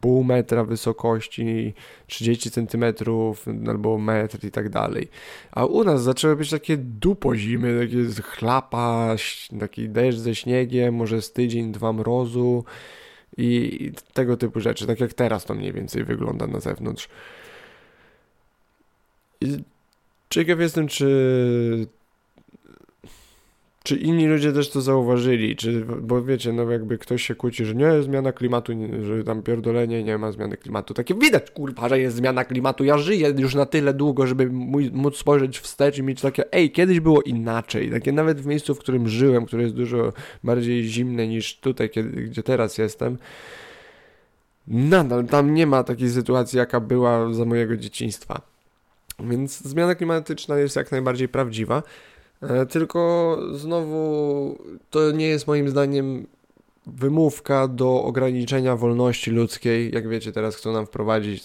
pół 0.00 0.24
metra 0.24 0.64
wysokości, 0.64 1.74
30 2.06 2.50
centymetrów 2.50 3.46
albo 3.68 3.98
metr 3.98 4.44
i 4.44 4.50
tak 4.50 4.68
dalej. 4.68 5.08
A 5.52 5.64
u 5.64 5.84
nas 5.84 6.02
zaczęły 6.02 6.36
być 6.36 6.50
takie 6.50 6.76
dupo 6.76 7.36
zimy, 7.36 7.86
takie 7.86 8.22
chlapa, 8.22 9.16
taki 9.60 9.88
deszcz 9.88 10.18
ze 10.18 10.34
śniegiem, 10.34 10.94
może 10.94 11.22
z 11.22 11.32
tydzień, 11.32 11.72
dwa 11.72 11.92
mrozu 11.92 12.64
i 13.36 13.92
tego 14.12 14.36
typu 14.36 14.60
rzeczy. 14.60 14.86
Tak 14.86 15.00
jak 15.00 15.14
teraz 15.14 15.44
to 15.44 15.54
mniej 15.54 15.72
więcej 15.72 16.04
wygląda 16.04 16.46
na 16.46 16.60
zewnątrz. 16.60 17.08
I 19.40 19.56
ciekaw 20.30 20.60
jestem, 20.60 20.88
czy 20.88 21.86
czy 23.86 23.96
inni 23.96 24.26
ludzie 24.26 24.52
też 24.52 24.70
to 24.70 24.80
zauważyli, 24.80 25.56
czy, 25.56 25.84
bo 25.84 26.22
wiecie, 26.22 26.52
no 26.52 26.70
jakby 26.70 26.98
ktoś 26.98 27.22
się 27.22 27.34
kłóci, 27.34 27.64
że 27.64 27.74
nie, 27.74 28.02
zmiana 28.02 28.32
klimatu, 28.32 28.72
że 29.02 29.24
tam 29.24 29.42
pierdolenie, 29.42 30.04
nie 30.04 30.18
ma 30.18 30.32
zmiany 30.32 30.56
klimatu. 30.56 30.94
Takie 30.94 31.14
widać, 31.14 31.50
kurwa, 31.50 31.88
że 31.88 32.00
jest 32.00 32.16
zmiana 32.16 32.44
klimatu. 32.44 32.84
Ja 32.84 32.98
żyję 32.98 33.34
już 33.38 33.54
na 33.54 33.66
tyle 33.66 33.94
długo, 33.94 34.26
żeby 34.26 34.50
móc 34.92 35.16
spojrzeć 35.16 35.58
wstecz 35.58 35.98
i 35.98 36.02
mieć 36.02 36.20
takie, 36.20 36.52
ej, 36.52 36.70
kiedyś 36.70 37.00
było 37.00 37.22
inaczej. 37.22 37.90
Takie 37.90 38.12
nawet 38.12 38.40
w 38.40 38.46
miejscu, 38.46 38.74
w 38.74 38.78
którym 38.78 39.08
żyłem, 39.08 39.46
które 39.46 39.62
jest 39.62 39.74
dużo 39.74 40.12
bardziej 40.44 40.84
zimne 40.84 41.28
niż 41.28 41.60
tutaj, 41.60 41.90
kiedy, 41.90 42.22
gdzie 42.22 42.42
teraz 42.42 42.78
jestem, 42.78 43.18
nadal 44.68 45.26
tam 45.26 45.54
nie 45.54 45.66
ma 45.66 45.84
takiej 45.84 46.10
sytuacji, 46.10 46.58
jaka 46.58 46.80
była 46.80 47.32
za 47.34 47.44
mojego 47.44 47.76
dzieciństwa. 47.76 48.40
Więc 49.20 49.60
zmiana 49.60 49.94
klimatyczna 49.94 50.58
jest 50.58 50.76
jak 50.76 50.92
najbardziej 50.92 51.28
prawdziwa. 51.28 51.82
E, 52.42 52.66
tylko 52.66 53.38
znowu 53.52 54.58
to 54.90 55.10
nie 55.10 55.26
jest 55.26 55.46
moim 55.46 55.68
zdaniem 55.68 56.26
wymówka 56.86 57.68
do 57.68 58.02
ograniczenia 58.02 58.76
wolności 58.76 59.30
ludzkiej. 59.30 59.94
Jak 59.94 60.08
wiecie, 60.08 60.32
teraz 60.32 60.56
chcą 60.56 60.72
nam 60.72 60.86
wprowadzić 60.86 61.44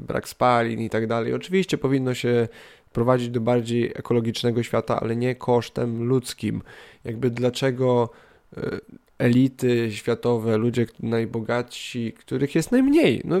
brak 0.00 0.28
spalin 0.28 0.80
i 0.80 0.90
tak 0.90 1.06
dalej. 1.06 1.34
Oczywiście 1.34 1.78
powinno 1.78 2.14
się 2.14 2.48
prowadzić 2.92 3.28
do 3.28 3.40
bardziej 3.40 3.84
ekologicznego 3.94 4.62
świata, 4.62 5.00
ale 5.00 5.16
nie 5.16 5.34
kosztem 5.34 6.04
ludzkim. 6.04 6.62
Jakby 7.04 7.30
dlaczego 7.30 8.10
e, 8.56 8.80
elity 9.18 9.92
światowe, 9.92 10.56
ludzie 10.58 10.86
najbogatsi, 11.00 12.12
których 12.12 12.54
jest 12.54 12.72
najmniej. 12.72 13.22
No, 13.24 13.40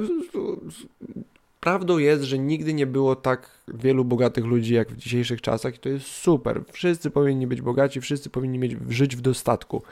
Prawdą 1.62 1.98
jest, 1.98 2.22
że 2.22 2.38
nigdy 2.38 2.74
nie 2.74 2.86
było 2.86 3.16
tak 3.16 3.50
wielu 3.68 4.04
bogatych 4.04 4.44
ludzi 4.44 4.74
jak 4.74 4.88
w 4.88 4.96
dzisiejszych 4.96 5.40
czasach 5.40 5.74
i 5.74 5.78
to 5.78 5.88
jest 5.88 6.06
super. 6.06 6.62
Wszyscy 6.72 7.10
powinni 7.10 7.46
być 7.46 7.60
bogaci, 7.60 8.00
wszyscy 8.00 8.30
powinni 8.30 8.58
mieć, 8.58 8.76
żyć 8.88 9.16
w 9.16 9.20
dostatku. 9.20 9.82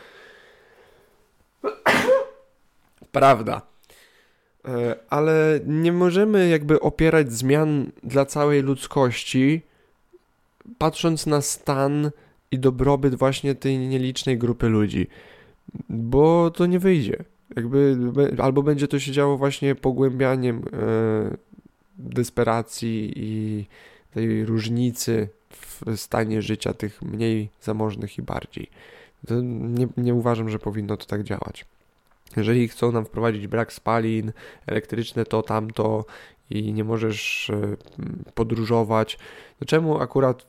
Prawda. 3.13 3.63
E, 4.65 4.97
ale 5.11 5.61
nie 5.67 5.93
możemy 5.93 6.49
jakby 6.49 6.81
opierać 6.81 7.33
zmian 7.33 7.93
dla 8.03 8.27
całej 8.27 8.63
ludzkości, 8.63 9.63
patrząc 10.79 11.27
na 11.27 11.41
stan 11.41 12.11
i 12.51 12.59
dobrobyt 12.59 13.15
właśnie 13.15 13.55
tej 13.55 13.79
nielicznej 13.79 14.39
grupy 14.39 14.69
ludzi, 14.69 15.07
bo 15.89 16.51
to 16.51 16.67
nie 16.67 16.79
wyjdzie. 16.79 17.25
Jakby, 17.57 17.97
albo 18.39 18.63
będzie 18.63 18.89
to 18.89 18.99
się 18.99 19.13
działo 19.13 19.37
właśnie 19.37 19.75
pogłębianiem 19.75 20.63
e, 20.73 21.50
desperacji 22.01 23.13
i 23.17 23.67
tej 24.15 24.45
różnicy 24.45 25.29
w 25.51 25.97
stanie 25.97 26.43
życia 26.43 26.75
tych 26.75 27.03
mniej 27.03 27.49
zamożnych 27.63 28.19
i 28.19 28.23
bardziej. 28.23 28.71
Nie, 29.53 29.89
nie 29.97 30.15
uważam, 30.15 30.49
że 30.49 30.59
powinno 30.59 30.97
to 30.97 31.07
tak 31.07 31.23
działać. 31.23 31.65
Jeżeli 32.37 32.69
chcą 32.69 32.93
nam 32.93 33.05
wprowadzić 33.05 33.47
brak 33.47 33.73
spalin, 33.73 34.33
elektryczne 34.67 35.25
to, 35.25 35.43
tamto 35.43 36.05
i 36.51 36.73
nie 36.73 36.85
możesz 36.85 37.51
e, 37.51 37.77
podróżować, 38.35 39.19
to 39.59 39.65
czemu 39.65 39.99
akurat 39.99 40.47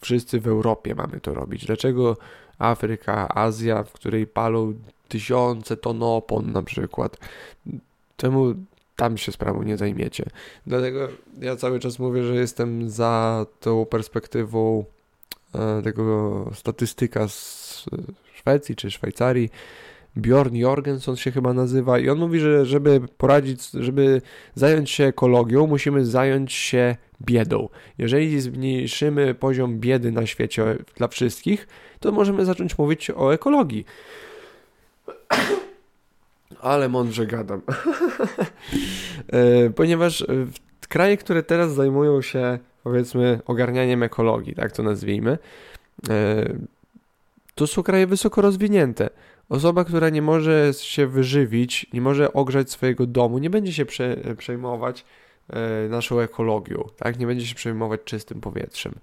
wszyscy 0.00 0.40
w 0.40 0.46
Europie 0.46 0.94
mamy 0.94 1.20
to 1.20 1.34
robić? 1.34 1.66
Dlaczego 1.66 2.16
Afryka, 2.58 3.28
Azja, 3.34 3.82
w 3.82 3.92
której 3.92 4.26
palą 4.26 4.74
tysiące 5.08 5.76
ton 5.76 6.02
opon 6.02 6.52
na 6.52 6.62
przykład? 6.62 7.16
Czemu 8.16 8.54
tam 8.98 9.18
się 9.18 9.32
sprawą 9.32 9.62
nie 9.62 9.76
zajmiecie. 9.76 10.24
Dlatego 10.66 11.08
ja 11.40 11.56
cały 11.56 11.80
czas 11.80 11.98
mówię, 11.98 12.24
że 12.24 12.34
jestem 12.34 12.90
za 12.90 13.46
tą 13.60 13.86
perspektywą 13.86 14.84
e, 15.54 15.82
tego 15.82 16.44
statystyka 16.54 17.28
z 17.28 17.84
Szwecji 18.34 18.76
czy 18.76 18.90
Szwajcarii. 18.90 19.50
Bjorn 20.16 20.54
Jorgensen 20.54 21.16
się 21.16 21.30
chyba 21.30 21.52
nazywa 21.52 21.98
i 21.98 22.08
on 22.08 22.18
mówi, 22.18 22.40
że 22.40 22.66
żeby 22.66 23.00
poradzić, 23.18 23.70
żeby 23.70 24.22
zająć 24.54 24.90
się 24.90 25.04
ekologią, 25.04 25.66
musimy 25.66 26.06
zająć 26.06 26.52
się 26.52 26.96
biedą. 27.20 27.68
Jeżeli 27.98 28.40
zmniejszymy 28.40 29.34
poziom 29.34 29.78
biedy 29.80 30.12
na 30.12 30.26
świecie 30.26 30.76
dla 30.96 31.08
wszystkich, 31.08 31.68
to 32.00 32.12
możemy 32.12 32.44
zacząć 32.44 32.78
mówić 32.78 33.10
o 33.10 33.34
ekologii. 33.34 33.84
Ale 36.60 36.88
mądrze 36.88 37.26
gadam. 37.26 37.62
E, 39.28 39.70
ponieważ 39.70 40.26
kraje, 40.88 41.16
które 41.16 41.42
teraz 41.42 41.72
zajmują 41.72 42.22
się 42.22 42.58
powiedzmy 42.82 43.40
ogarnianiem 43.46 44.02
ekologii, 44.02 44.54
tak 44.54 44.72
to 44.72 44.82
nazwijmy, 44.82 45.38
e, 46.08 46.44
to 47.54 47.66
są 47.66 47.82
kraje 47.82 48.06
wysoko 48.06 48.42
rozwinięte. 48.42 49.10
Osoba, 49.48 49.84
która 49.84 50.08
nie 50.08 50.22
może 50.22 50.70
się 50.80 51.06
wyżywić, 51.06 51.86
nie 51.92 52.00
może 52.00 52.32
ogrzać 52.32 52.70
swojego 52.70 53.06
domu, 53.06 53.38
nie 53.38 53.50
będzie 53.50 53.72
się 53.72 53.86
prze, 53.86 54.16
przejmować 54.38 55.04
e, 55.50 55.88
naszą 55.88 56.20
ekologią, 56.20 56.88
tak? 56.96 57.18
Nie 57.18 57.26
będzie 57.26 57.46
się 57.46 57.54
przejmować 57.54 58.00
czystym 58.04 58.40
powietrzem, 58.40 58.94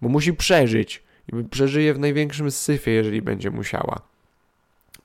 bo 0.00 0.08
musi 0.08 0.32
przeżyć 0.32 1.02
i 1.32 1.44
przeżyje 1.44 1.94
w 1.94 1.98
największym 1.98 2.50
syfie, 2.50 2.90
jeżeli 2.90 3.22
będzie 3.22 3.50
musiała. 3.50 4.00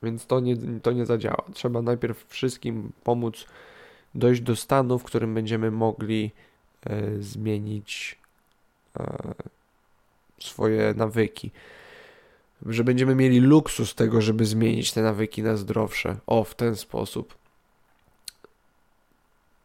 Więc 0.04 0.26
to 0.26 0.40
nie, 0.40 0.56
to 0.82 0.92
nie 0.92 1.06
zadziała. 1.06 1.44
Trzeba 1.54 1.82
najpierw 1.82 2.26
wszystkim 2.28 2.92
pomóc 3.04 3.46
dojść 4.16 4.42
do 4.42 4.56
stanu, 4.56 5.00
w 5.00 5.04
którym 5.04 5.34
będziemy 5.34 5.72
mogli 5.72 6.32
e, 6.86 7.22
zmienić 7.22 8.18
e, 9.00 9.34
swoje 10.40 10.94
nawyki. 10.98 11.52
Że 12.66 12.84
będziemy 12.84 13.16
mieli 13.16 13.40
luksus 13.40 13.96
tego, 13.96 14.22
żeby 14.22 14.46
zmienić 14.46 14.92
te 14.92 15.02
nawyki 15.02 15.44
na 15.44 15.56
zdrowsze. 15.56 16.18
O, 16.28 16.44
w 16.44 16.56
ten 16.56 16.76
sposób. 16.76 17.36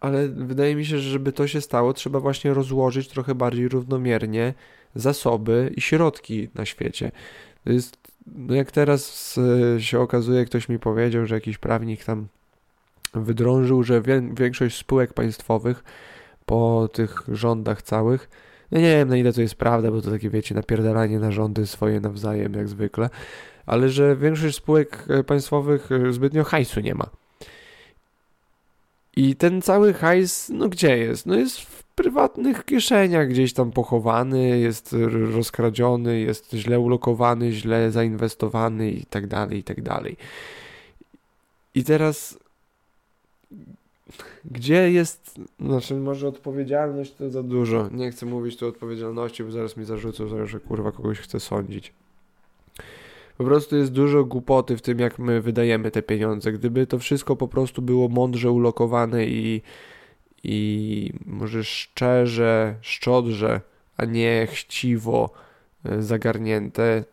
Ale 0.00 0.28
wydaje 0.28 0.76
mi 0.76 0.87
się, 0.87 0.99
że 0.99 1.11
żeby 1.11 1.33
to 1.33 1.49
się 1.49 1.61
stało, 1.61 1.92
trzeba 1.92 2.21
właśnie 2.21 2.54
rozłożyć 2.54 3.09
trochę 3.09 3.35
bardziej 3.35 3.68
równomiernie 3.68 4.54
zasoby 4.95 5.73
i 5.76 5.80
środki 5.80 6.49
na 6.54 6.64
świecie. 6.64 7.12
To 7.64 7.73
jest 7.73 7.99
jak 8.49 8.70
teraz 8.70 9.35
e, 9.76 9.80
się 9.80 10.00
okazuje, 10.00 10.44
ktoś 10.44 10.68
mi 10.68 10.78
powiedział, 10.78 11.26
że 11.26 11.35
jakiś 11.35 11.58
prawnik 11.58 12.04
tam 12.04 12.28
wydrążył, 13.14 13.82
że 13.82 14.02
większość 14.32 14.76
spółek 14.76 15.12
państwowych 15.12 15.85
po 16.47 16.88
tych 16.92 17.23
rządach 17.28 17.82
całych, 17.82 18.28
ja 18.70 18.80
nie 18.80 18.97
wiem 18.97 19.08
na 19.08 19.16
ile 19.16 19.32
to 19.32 19.40
jest 19.40 19.54
prawda, 19.54 19.90
bo 19.90 20.02
to 20.02 20.11
takie 20.11 20.30
wiecie, 20.30 20.54
napierdalanie 20.54 21.18
na 21.18 21.30
rządy 21.30 21.66
swoje 21.66 22.00
nawzajem 22.00 22.54
jak 22.54 22.68
zwykle, 22.68 23.11
ale 23.66 23.88
że 23.88 24.16
większość 24.16 24.56
spółek 24.56 25.04
e, 25.08 25.25
państwowych 25.25 25.92
e, 25.92 26.12
zbytnio 26.12 26.44
hajsu 26.44 26.80
nie 26.80 26.94
ma. 26.94 27.06
I 29.16 29.37
ten 29.37 29.62
cały 29.62 29.94
hajs, 29.94 30.49
no 30.49 30.68
gdzie 30.68 30.99
jest? 30.99 31.26
No 31.26 31.37
jest 31.37 31.61
w 31.61 31.77
prywatnych 31.99 32.64
kieszeniach 32.64 33.28
gdzieś 33.28 33.52
tam 33.52 33.71
pochowany, 33.71 34.59
jest 34.59 34.97
rozkradziony, 35.35 36.21
jest 36.21 36.52
źle 36.52 36.81
ulokowany, 36.81 37.52
źle 37.52 37.90
zainwestowany 37.90 38.90
i 38.90 39.05
tak 39.05 39.26
dalej, 39.26 39.59
i 39.59 39.62
tak 39.62 39.83
dalej. 39.83 40.17
I 41.75 41.85
teraz 41.85 42.38
gdzie 44.45 44.93
jest, 44.93 45.40
znaczy 45.61 45.95
może 45.95 46.28
odpowiedzialność 46.28 47.14
to 47.14 47.31
za 47.31 47.43
dużo. 47.43 47.88
Nie 47.93 48.11
chcę 48.11 48.26
mówić 48.26 48.57
tu 48.57 48.67
odpowiedzialności, 48.69 49.45
bo 49.45 49.50
zaraz 49.50 49.76
mi 49.76 49.85
zarzucą, 49.85 50.47
że 50.47 50.61
kurwa 50.61 50.93
kogoś 50.93 51.19
chcę 51.19 51.40
sądzić. 51.40 51.93
Po 53.38 53.45
prostu 53.45 53.76
jest 53.76 53.93
dużo 53.93 54.25
głupoty 54.25 54.76
w 54.76 54.83
tym, 54.83 54.99
jak 54.99 55.19
my 55.19 55.40
wydajemy 55.40 55.90
te 55.90 56.02
pieniądze. 56.02 56.52
Gdyby 56.52 56.87
to 56.87 56.99
wszystko 56.99 57.37
po 57.37 57.49
prostu 57.49 57.83
było 57.83 58.09
mądrze 58.09 58.50
ulokowane 58.50 59.26
i, 59.26 59.62
i 60.45 61.12
może 61.26 61.64
szczerze, 61.64 62.75
szczodrze, 62.80 63.61
a 63.97 64.04
nie 64.04 64.49
chciwo 64.50 65.30
e, 65.85 66.02
zagarnięte, 66.02 67.04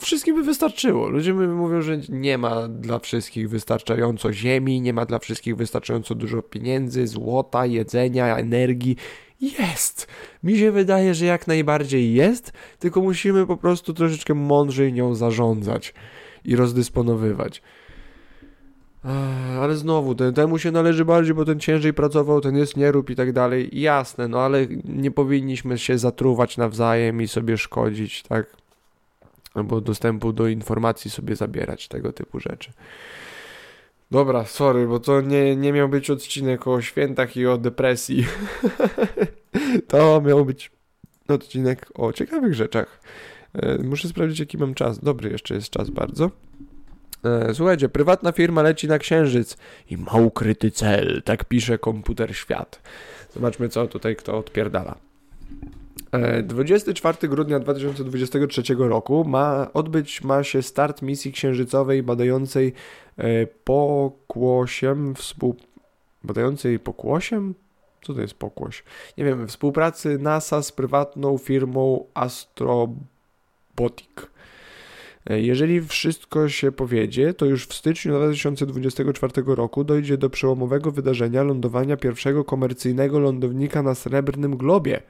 wszystkim 0.00 0.36
by 0.36 0.42
wystarczyło. 0.42 1.08
Ludzie 1.08 1.34
mówią, 1.34 1.82
że 1.82 1.98
nie 2.08 2.38
ma 2.38 2.68
dla 2.68 2.98
wszystkich 2.98 3.48
wystarczająco 3.48 4.32
ziemi, 4.32 4.80
nie 4.80 4.92
ma 4.92 5.06
dla 5.06 5.18
wszystkich 5.18 5.56
wystarczająco 5.56 6.14
dużo 6.14 6.42
pieniędzy, 6.42 7.06
złota, 7.06 7.66
jedzenia, 7.66 8.36
energii. 8.36 8.96
Jest! 9.40 10.06
Mi 10.42 10.58
się 10.58 10.72
wydaje, 10.72 11.14
że 11.14 11.26
jak 11.26 11.46
najbardziej 11.46 12.14
jest, 12.14 12.52
tylko 12.78 13.00
musimy 13.00 13.46
po 13.46 13.56
prostu 13.56 13.94
troszeczkę 13.94 14.34
mądrzej 14.34 14.92
nią 14.92 15.14
zarządzać 15.14 15.94
i 16.44 16.56
rozdysponowywać. 16.56 17.62
Ale 19.60 19.76
znowu, 19.76 20.14
ten, 20.14 20.34
temu 20.34 20.58
się 20.58 20.70
należy 20.70 21.04
bardziej, 21.04 21.34
bo 21.34 21.44
ten 21.44 21.60
ciężej 21.60 21.94
pracował, 21.94 22.40
ten 22.40 22.56
jest 22.56 22.76
nierób 22.76 23.10
i 23.10 23.16
tak 23.16 23.32
dalej. 23.32 23.80
Jasne, 23.80 24.28
no 24.28 24.40
ale 24.40 24.66
nie 24.84 25.10
powinniśmy 25.10 25.78
się 25.78 25.98
zatruwać 25.98 26.56
nawzajem 26.56 27.22
i 27.22 27.28
sobie 27.28 27.58
szkodzić, 27.58 28.22
tak? 28.22 28.62
albo 29.54 29.80
dostępu 29.80 30.32
do 30.32 30.48
informacji 30.48 31.10
sobie 31.10 31.36
zabierać, 31.36 31.88
tego 31.88 32.12
typu 32.12 32.40
rzeczy. 32.40 32.72
Dobra, 34.10 34.44
sorry, 34.44 34.86
bo 34.86 35.00
to 35.00 35.20
nie, 35.20 35.56
nie 35.56 35.72
miał 35.72 35.88
być 35.88 36.10
odcinek 36.10 36.66
o 36.66 36.80
świętach 36.80 37.36
i 37.36 37.46
o 37.46 37.58
depresji. 37.58 38.26
to 39.88 40.20
miał 40.20 40.44
być 40.44 40.70
odcinek 41.28 41.86
o 41.94 42.12
ciekawych 42.12 42.54
rzeczach. 42.54 43.00
E, 43.54 43.78
muszę 43.78 44.08
sprawdzić, 44.08 44.40
jaki 44.40 44.58
mam 44.58 44.74
czas. 44.74 44.98
Dobry 44.98 45.30
jeszcze 45.30 45.54
jest 45.54 45.70
czas 45.70 45.90
bardzo. 45.90 46.30
E, 47.24 47.54
słuchajcie, 47.54 47.88
prywatna 47.88 48.32
firma 48.32 48.62
leci 48.62 48.88
na 48.88 48.98
księżyc 48.98 49.56
i 49.90 49.96
ma 49.96 50.12
ukryty 50.12 50.70
cel, 50.70 51.22
tak 51.24 51.44
pisze 51.44 51.78
komputer 51.78 52.36
świat. 52.36 52.82
Zobaczmy, 53.34 53.68
co 53.68 53.86
tutaj 53.86 54.16
kto 54.16 54.38
odpierdala. 54.38 54.94
24 56.42 57.18
e, 57.22 57.28
grudnia 57.28 57.58
2023 57.58 58.62
roku 58.78 59.24
ma 59.24 59.72
odbyć 59.72 60.22
ma 60.22 60.44
się 60.44 60.62
start 60.62 61.02
misji 61.02 61.32
księżycowej 61.32 62.02
badającej 62.02 62.72
e, 63.16 63.46
pokłosiem 63.46 65.14
współ... 65.14 65.56
badającej 66.24 66.78
pokłosiem? 66.78 67.54
Co 68.02 68.14
to 68.14 68.20
jest 68.20 68.34
pokłoś? 68.34 68.84
Nie 69.18 69.24
wiem, 69.24 69.48
współpracy 69.48 70.18
NASA 70.18 70.62
z 70.62 70.72
prywatną 70.72 71.38
firmą 71.38 72.04
Astrobotic. 72.14 73.02
E, 75.30 75.40
jeżeli 75.40 75.82
wszystko 75.82 76.48
się 76.48 76.72
powiedzie, 76.72 77.34
to 77.34 77.46
już 77.46 77.66
w 77.66 77.74
styczniu 77.74 78.12
2024 78.12 79.32
roku 79.46 79.84
dojdzie 79.84 80.18
do 80.18 80.30
przełomowego 80.30 80.90
wydarzenia 80.90 81.42
lądowania 81.42 81.96
pierwszego 81.96 82.44
komercyjnego 82.44 83.18
lądownika 83.18 83.82
na 83.82 83.94
Srebrnym 83.94 84.56
Globie– 84.56 85.02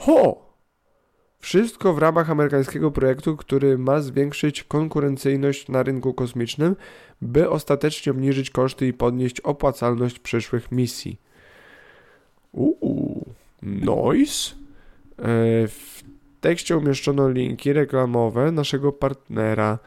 Ho! 0.00 0.50
Wszystko 1.38 1.94
w 1.94 1.98
ramach 1.98 2.30
amerykańskiego 2.30 2.90
projektu, 2.90 3.36
który 3.36 3.78
ma 3.78 4.00
zwiększyć 4.00 4.64
konkurencyjność 4.64 5.68
na 5.68 5.82
rynku 5.82 6.14
kosmicznym, 6.14 6.76
by 7.22 7.50
ostatecznie 7.50 8.12
obniżyć 8.12 8.50
koszty 8.50 8.86
i 8.86 8.92
podnieść 8.92 9.40
opłacalność 9.40 10.18
przyszłych 10.18 10.72
misji. 10.72 11.20
Uuu, 12.52 13.34
nice. 13.62 14.54
E, 15.18 15.68
w 15.68 16.02
tekście 16.40 16.76
umieszczono 16.76 17.28
linki 17.28 17.72
reklamowe 17.72 18.52
naszego 18.52 18.92
partnera 18.92 19.78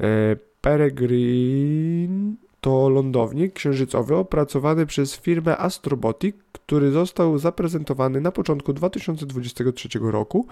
e, 0.00 0.36
Peregrine 0.60 2.34
to 2.60 2.88
lądownik 2.88 3.52
księżycowy 3.52 4.16
opracowany 4.16 4.86
przez 4.86 5.16
firmę 5.16 5.58
Astrobotic, 5.58 6.36
który 6.52 6.90
został 6.90 7.38
zaprezentowany 7.38 8.20
na 8.20 8.32
początku 8.32 8.72
2023 8.72 9.88
roku, 10.02 10.46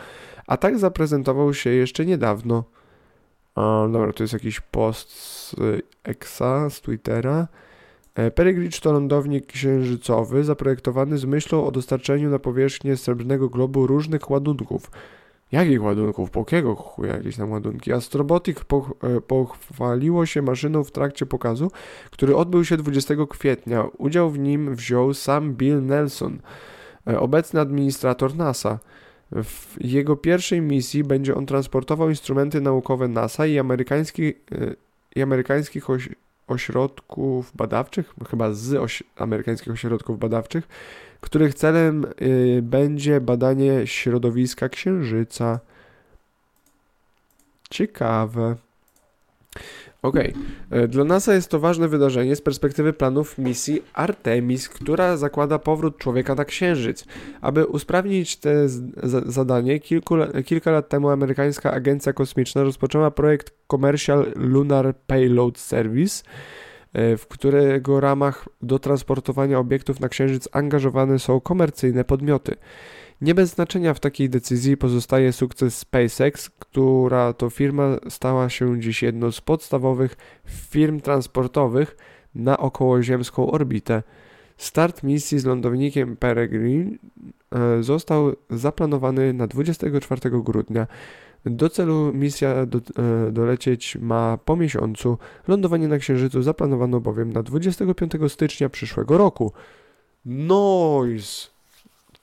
a 0.46 0.57
tak 0.57 0.78
zaprezentował 0.78 1.55
się 1.55 1.70
jeszcze 1.70 2.07
niedawno. 2.07 2.64
A, 3.55 3.88
dobra, 3.92 4.12
to 4.12 4.22
jest 4.22 4.33
jakiś 4.33 4.61
post 4.61 5.11
z 5.12 5.55
Exa, 6.05 6.70
z 6.70 6.81
Twittera. 6.81 7.48
E, 8.14 8.31
Peregrine 8.31 8.70
to 8.83 8.92
lądownik 8.92 9.46
księżycowy 9.46 10.44
zaprojektowany 10.44 11.18
z 11.18 11.24
myślą 11.24 11.66
o 11.66 11.70
dostarczeniu 11.70 12.31
na 12.31 12.38
powierzchnię 12.38 12.96
Srebrnego 12.96 13.48
Globu 13.48 13.87
różnych 13.87 14.31
ładunków– 14.31 14.90
Jakich 15.54 15.82
ładunków? 15.82 16.30
Po 16.30 16.40
jakiego 16.40 16.74
chuja 16.74 17.16
jakieś 17.16 17.36
tam 17.36 17.50
ładunki? 17.50 17.92
Astrobotic 17.92 18.58
e, 18.58 19.20
pochwaliło 19.20 20.26
się 20.26 20.42
maszyną 20.42 20.84
w 20.84 20.90
trakcie 20.90 21.26
pokazu, 21.26 21.70
który 22.10 22.36
odbył 22.36 22.64
się 22.64 22.76
20 22.76 23.14
kwietnia. 23.30 23.84
Udział 23.98 24.30
w 24.30 24.38
nim 24.38 24.74
wziął 24.74 25.14
sam 25.14 25.54
Bill 25.54 25.82
Nelson, 25.82 26.38
e, 27.06 27.20
obecny 27.20 27.60
administrator 27.60 28.36
NASA. 28.36 28.78
W 29.32 29.76
jego 29.80 30.16
pierwszej 30.16 30.60
misji 30.60 31.04
będzie 31.04 31.34
on 31.34 31.46
transportował 31.46 32.08
instrumenty 32.08 32.60
naukowe 32.60 33.08
NASA 33.08 33.46
i, 33.46 33.58
amerykański, 33.58 34.28
e, 34.28 34.34
i 35.16 35.22
amerykańskich 35.22 35.90
oś, 35.90 36.08
ośrodków 36.46 37.52
badawczych, 37.56 38.14
chyba 38.30 38.52
z 38.52 38.74
oś, 38.74 39.02
amerykańskich 39.16 39.72
ośrodków 39.72 40.18
badawczych, 40.18 40.68
których 41.24 41.54
celem 41.54 42.06
y, 42.22 42.60
będzie 42.62 43.20
badanie 43.20 43.87
środowiska 43.87 44.68
Księżyca. 44.68 45.60
Ciekawe. 47.70 48.56
Ok, 50.04 50.16
dla 50.88 51.04
NASA 51.04 51.34
jest 51.34 51.50
to 51.50 51.60
ważne 51.60 51.88
wydarzenie 51.88 52.37
z 52.37 52.40
perspektywy 52.40 52.92
planów 52.92 53.38
misji 53.38 53.82
Artemis, 53.94 54.68
która 54.68 55.16
zakłada 55.16 55.58
powrót 55.58 55.98
człowieka 55.98 56.34
na 56.34 56.44
Księżyc. 56.44 57.04
Aby 57.40 57.66
usprawnić 57.66 58.37
to 58.37 58.48
zadanie, 59.26 59.80
kilku, 59.80 60.14
kilka 60.44 60.70
lat 60.70 60.88
temu 60.88 61.08
amerykańska 61.08 61.72
agencja 61.72 62.12
kosmiczna 62.12 62.62
rozpoczęła 62.62 63.10
projekt 63.10 63.54
Commercial 63.70 64.32
Lunar 64.37 64.94
Payload 65.06 65.58
Service, 65.58 66.24
w 66.94 67.26
którego 67.28 68.00
ramach 68.00 68.48
do 68.62 68.78
transportowania 68.78 69.59
obiektów 69.59 70.00
na 70.00 70.09
Księżyc 70.09 70.48
angażowane 70.52 71.18
są 71.18 71.40
komercyjne 71.40 72.04
podmioty. 72.04 72.57
Nie 73.20 73.35
bez 73.35 73.50
znaczenia 73.50 73.94
w 73.94 74.00
takiej 74.00 74.30
decyzji 74.30 74.76
pozostaje 74.76 75.33
sukces 75.33 75.78
SpaceX, 75.78 76.50
która 76.50 77.33
to 77.33 77.50
firma 77.50 77.96
stała 78.09 78.48
się 78.48 78.80
dziś 78.80 79.02
jedną 79.02 79.33
z 79.33 79.40
podstawowych 79.40 80.16
firm 80.46 81.00
transportowych 81.00 81.96
na 82.35 82.59
okołoziemską 82.59 83.50
orbitę. 83.50 84.02
Start 84.57 85.02
misji 85.02 85.38
z 85.38 85.44
lądownikiem 85.44 86.16
Peregrine 86.16 86.98
e, 87.50 87.83
został 87.83 88.33
zaplanowany 88.50 89.33
na 89.33 89.46
24 89.46 90.20
grudnia 90.30 90.87
do 91.46 91.68
celu 91.68 92.12
misja 92.12 92.66
do, 92.66 92.78
e, 92.78 93.33
dolecieć 93.33 93.96
ma 94.00 94.38
po 94.44 94.57
miesiącu. 94.57 95.18
Lądowanie 95.48 95.88
na 95.88 95.98
Księżycu 95.98 96.42
zaplanowano 96.42 97.00
bowiem 97.00 97.33
na 97.33 97.42
25 97.42 98.12
stycznia 98.28 98.68
przyszłego 98.68 99.18
roku. 99.18 99.52
Noise! 100.26 101.48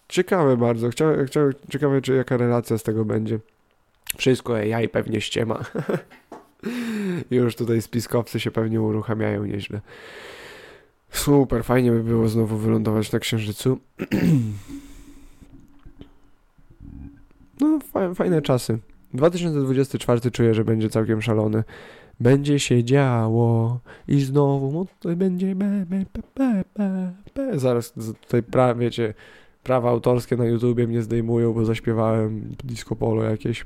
Ciekawe 0.07 0.57
bardzo. 0.57 0.89
Chciałem, 0.89 1.25
chciałem, 1.25 1.53
ciekawe, 1.69 2.01
czy 2.01 2.15
jaka 2.15 2.37
relacja 2.37 2.77
z 2.77 2.83
tego 2.83 3.05
będzie. 3.05 3.39
Wszystko 4.17 4.55
AI 4.55 4.89
pewnie 4.89 5.21
ściema. 5.21 5.65
Już 7.31 7.55
tutaj 7.55 7.81
spiskowcy 7.81 8.39
się 8.39 8.51
pewnie 8.51 8.81
uruchamiają 8.81 9.45
nieźle. 9.45 9.81
Super, 11.11 11.63
fajnie 11.63 11.91
by 11.91 12.03
było 12.03 12.27
znowu 12.27 12.57
wylądować 12.57 13.11
na 13.11 13.19
Księżycu. 13.19 13.79
no, 17.59 17.79
fajne 18.15 18.41
czasy. 18.41 18.79
2024 19.13 20.31
czuję, 20.31 20.53
że 20.53 20.65
będzie 20.65 20.89
całkiem 20.89 21.21
szalony. 21.21 21.63
Będzie 22.19 22.59
się 22.59 22.83
działo 22.83 23.79
i 24.07 24.21
znowu 24.21 24.85
tutaj 24.99 25.15
będzie 25.15 25.55
be, 25.55 25.85
be, 25.89 26.05
be, 26.35 26.63
be, 26.75 27.13
be. 27.35 27.59
Zaraz 27.59 27.93
tutaj 28.27 28.43
pra, 28.43 28.75
wiecie, 28.75 29.13
prawa 29.63 29.89
autorskie 29.89 30.37
na 30.37 30.45
YouTubie 30.45 30.87
mnie 30.87 31.01
zdejmują, 31.01 31.53
bo 31.53 31.65
zaśpiewałem 31.65 32.55
disco 32.63 32.95
polo 32.95 33.23
jakieś. 33.23 33.65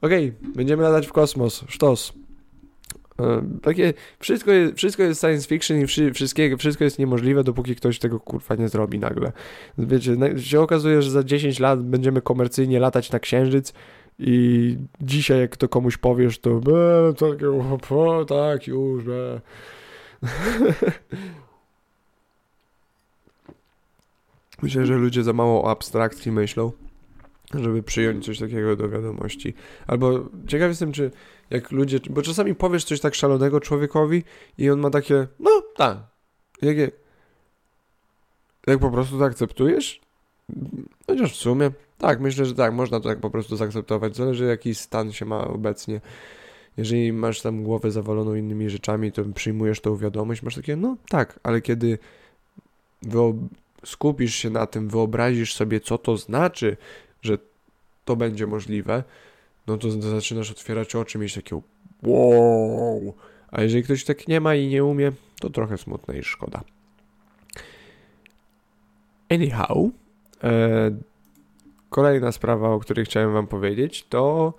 Okej, 0.00 0.32
okay, 0.38 0.52
będziemy 0.54 0.82
latać 0.82 1.06
w 1.06 1.12
kosmos. 1.12 1.64
Sztos. 1.68 2.23
Takie, 3.62 3.94
wszystko 4.20 4.52
jest, 4.52 4.76
wszystko 4.76 5.02
jest 5.02 5.20
science 5.20 5.48
fiction 5.48 5.80
i 5.80 5.86
wszy, 5.86 6.12
wszystkiego, 6.12 6.56
wszystko 6.56 6.84
jest 6.84 6.98
niemożliwe, 6.98 7.44
dopóki 7.44 7.76
ktoś 7.76 7.98
tego 7.98 8.20
kurwa 8.20 8.54
nie 8.54 8.68
zrobi 8.68 8.98
nagle. 8.98 9.32
Wiecie, 9.78 10.16
się 10.36 10.60
okazuje, 10.60 11.02
że 11.02 11.10
za 11.10 11.24
10 11.24 11.60
lat 11.60 11.82
będziemy 11.82 12.22
komercyjnie 12.22 12.80
latać 12.80 13.12
na 13.12 13.18
księżyc 13.18 13.72
I 14.18 14.76
dzisiaj, 15.00 15.40
jak 15.40 15.56
to 15.56 15.68
komuś 15.68 15.96
powiesz, 15.96 16.38
to 16.38 16.60
be, 16.60 17.12
tak, 17.18 17.38
o, 17.90 18.24
tak, 18.24 18.66
już. 18.66 19.04
Myślę, 24.62 24.86
że 24.86 24.94
ludzie 24.94 25.22
za 25.22 25.32
mało 25.32 25.64
o 25.64 25.70
abstrakcji 25.70 26.32
myślą, 26.32 26.72
żeby 27.54 27.82
przyjąć 27.82 28.24
coś 28.24 28.38
takiego 28.38 28.76
do 28.76 28.88
wiadomości. 28.88 29.54
Albo 29.86 30.28
ciekaw 30.46 30.68
jestem, 30.68 30.92
czy 30.92 31.10
jak 31.50 31.70
ludzie, 31.70 32.00
bo 32.10 32.22
czasami 32.22 32.54
powiesz 32.54 32.84
coś 32.84 33.00
tak 33.00 33.14
szalonego 33.14 33.60
człowiekowi 33.60 34.22
i 34.58 34.70
on 34.70 34.80
ma 34.80 34.90
takie, 34.90 35.26
no 35.40 35.62
tak, 35.76 35.98
jakie, 36.62 36.90
jak 38.66 38.78
po 38.78 38.90
prostu 38.90 39.18
to 39.18 39.24
akceptujesz? 39.24 40.00
Chociaż 41.06 41.32
w 41.32 41.36
sumie, 41.36 41.70
tak, 41.98 42.20
myślę, 42.20 42.44
że 42.44 42.54
tak, 42.54 42.74
można 42.74 43.00
to 43.00 43.08
tak 43.08 43.20
po 43.20 43.30
prostu 43.30 43.56
zaakceptować. 43.56 44.16
Zależy 44.16 44.44
jaki 44.44 44.74
stan 44.74 45.12
się 45.12 45.24
ma 45.24 45.48
obecnie. 45.48 46.00
Jeżeli 46.76 47.12
masz 47.12 47.40
tam 47.40 47.62
głowę 47.62 47.90
zawaloną 47.90 48.34
innymi 48.34 48.70
rzeczami, 48.70 49.12
to 49.12 49.24
przyjmujesz 49.24 49.80
tą 49.80 49.96
wiadomość, 49.96 50.42
masz 50.42 50.54
takie, 50.54 50.76
no 50.76 50.96
tak, 51.08 51.40
ale 51.42 51.60
kiedy 51.60 51.98
skupisz 53.84 54.34
się 54.34 54.50
na 54.50 54.66
tym, 54.66 54.88
wyobrazisz 54.88 55.54
sobie, 55.54 55.80
co 55.80 55.98
to 55.98 56.16
znaczy, 56.16 56.76
że 57.22 57.38
to 58.04 58.16
będzie 58.16 58.46
możliwe, 58.46 59.04
no 59.66 59.78
to 59.78 59.90
zaczynasz 59.90 60.50
otwierać 60.50 60.94
oczy, 60.94 61.18
mieć 61.18 61.34
takie 61.34 61.60
wow. 62.02 63.14
A 63.50 63.62
jeżeli 63.62 63.82
ktoś 63.82 64.04
tak 64.04 64.28
nie 64.28 64.40
ma 64.40 64.54
i 64.54 64.68
nie 64.68 64.84
umie, 64.84 65.12
to 65.40 65.50
trochę 65.50 65.78
smutne 65.78 66.18
i 66.18 66.22
szkoda. 66.22 66.60
Anyhow, 69.30 69.78
e, 70.44 70.90
kolejna 71.90 72.32
sprawa, 72.32 72.68
o 72.68 72.78
której 72.78 73.04
chciałem 73.04 73.32
Wam 73.32 73.46
powiedzieć, 73.46 74.06
to 74.08 74.54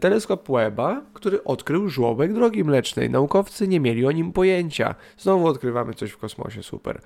teleskop 0.00 0.48
Webba, 0.48 1.02
który 1.12 1.44
odkrył 1.44 1.88
żłobek 1.88 2.32
drogi 2.32 2.64
mlecznej. 2.64 3.10
Naukowcy 3.10 3.68
nie 3.68 3.80
mieli 3.80 4.06
o 4.06 4.12
nim 4.12 4.32
pojęcia. 4.32 4.94
Znowu 5.18 5.46
odkrywamy 5.46 5.94
coś 5.94 6.10
w 6.10 6.18
kosmosie, 6.18 6.62
super. 6.62 7.00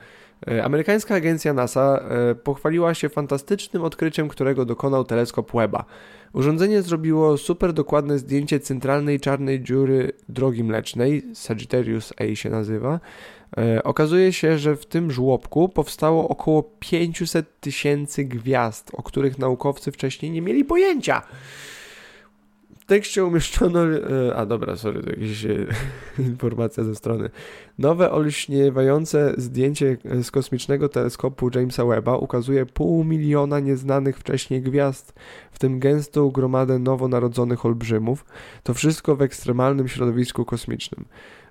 E, 0.48 0.64
amerykańska 0.64 1.14
agencja 1.14 1.54
NASA 1.54 2.00
e, 2.30 2.35
pochwaliła 2.35 2.94
się 2.94 3.09
fantastycznym 3.09 3.85
odkryciem, 3.85 4.28
którego 4.28 4.64
dokonał 4.64 5.04
teleskop 5.04 5.52
Webba. 5.52 5.85
Urządzenie 6.33 6.83
zrobiło 6.83 7.38
super 7.38 7.72
dokładne 7.72 8.18
zdjęcie 8.18 8.61
centralnej 8.61 9.20
czarnej 9.20 9.62
dziury 9.62 10.12
drogi 10.28 10.64
mlecznej, 10.64 11.22
Sagittarius 11.35 12.12
A 12.18 12.35
się 12.35 12.50
nazywa. 12.50 13.00
E, 13.59 13.83
okazuje 13.83 14.33
się, 14.33 14.59
że 14.59 14.76
w 14.76 14.87
tym 14.87 15.11
żłobku 15.11 15.68
powstało 15.68 16.28
około 16.28 16.62
500 16.62 17.61
tysięcy 17.61 18.24
gwiazd, 18.24 18.90
o 18.94 19.02
których 19.02 19.38
naukowcy 19.38 19.92
wcześniej 19.92 20.33
nie 20.33 20.42
mieli 20.42 20.64
pojęcia 20.64 21.22
tekście 22.90 23.24
umieszczono. 23.24 23.81
E, 23.87 24.37
a 24.37 24.46
dobra, 24.46 24.76
sorry, 24.76 25.03
to 25.03 25.11
jakaś 25.11 25.44
e, 25.44 25.66
informacja 26.33 26.85
ze 26.85 26.94
strony. 26.94 27.31
Nowe 27.79 28.11
olśniewające 28.12 29.35
zdjęcie 29.37 29.96
z 30.22 30.31
kosmicznego 30.31 30.88
teleskopu 30.88 31.50
Jamesa 31.55 31.85
Webba 31.85 32.16
ukazuje 32.16 32.66
pół 32.66 33.05
miliona 33.05 33.61
nieznanych 33.61 34.18
wcześniej 34.18 34.62
gwiazd, 34.62 35.12
w 35.53 35.59
tym 35.59 35.81
gęstą 35.81 36.31
gromadę 36.31 36.79
nowonarodzonych 36.79 37.66
olbrzymów. 37.66 38.24
To 38.62 38.74
wszystko 38.74 39.16
w 39.16 39.22
ekstremalnym 39.22 39.88
środowisku 39.88 40.44
kosmicznym. 40.44 41.05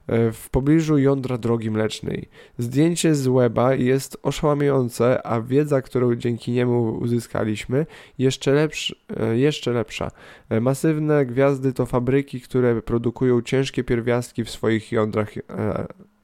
E, 0.10 0.32
w 0.32 0.50
pobliżu 0.50 0.98
jądra 0.98 1.38
drogi 1.38 1.72
mlecznej. 1.72 2.30
Zdjęcie 2.58 3.16
z 3.16 3.28
weba 3.28 3.76
jest 3.76 4.18
oszałamiające, 4.24 5.28
a 5.28 5.42
wiedza, 5.42 5.82
którą 5.82 6.16
dzięki 6.16 6.52
niemu 6.52 6.98
uzyskaliśmy, 6.98 7.86
jeszcze, 8.18 8.52
lepsz, 8.52 8.96
e, 9.18 9.38
jeszcze 9.38 9.72
lepsza. 9.72 10.12
E, 10.50 10.62
masywne 10.62 11.26
gwiazdy 11.26 11.74
to 11.74 11.86
fabryki, 11.86 12.42
które 12.42 12.82
produkują 12.82 13.42
ciężkie 13.42 13.84
pierwiastki 13.84 14.44
w 14.44 14.50
swoich 14.50 14.92
jądrach, 14.92 15.30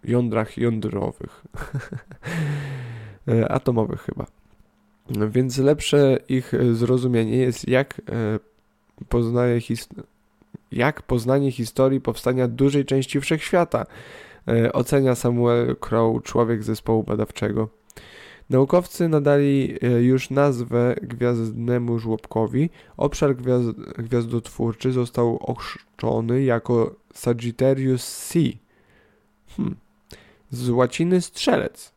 jądrach 0.03 0.57
jądrowych. 0.57 1.43
Atomowych 3.49 4.01
chyba. 4.01 4.25
Więc 5.29 5.57
lepsze 5.57 6.17
ich 6.29 6.51
zrozumienie 6.73 7.37
jest, 7.37 7.67
jak 7.67 8.01
poznaje 9.09 9.61
historię 9.61 10.14
jak 10.71 11.01
poznanie 11.01 11.51
historii 11.51 12.01
powstania 12.01 12.47
dużej 12.47 12.85
części 12.85 13.21
wszechświata, 13.21 13.85
e, 14.47 14.73
ocenia 14.73 15.15
Samuel 15.15 15.75
Crow, 15.75 16.23
człowiek 16.23 16.63
zespołu 16.63 17.03
badawczego. 17.03 17.69
Naukowcy 18.49 19.09
nadali 19.09 19.77
e, 19.81 19.87
już 19.87 20.29
nazwę 20.29 20.95
gwiazdnemu 21.01 21.99
żłobkowi. 21.99 22.69
Obszar 22.97 23.35
gwiazd 23.35 23.71
gwiazdotwórczy 23.97 24.91
został 24.91 25.37
ochrzczony 25.37 26.43
jako 26.43 26.95
Sagittarius 27.13 28.27
C. 28.27 28.39
Hmm. 29.57 29.75
Z 30.51 30.69
łaciny 30.69 31.21
strzelec. 31.21 31.94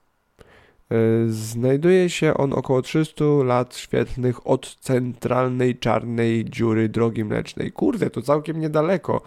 Znajduje 1.28 2.10
się 2.10 2.34
on 2.34 2.52
około 2.52 2.82
300 2.82 3.24
lat 3.24 3.76
świetlnych 3.76 4.46
od 4.46 4.76
centralnej 4.80 5.78
czarnej 5.78 6.44
dziury 6.44 6.88
drogi 6.88 7.24
mlecznej. 7.24 7.72
Kurde, 7.72 8.10
to 8.10 8.22
całkiem 8.22 8.60
niedaleko. 8.60 9.22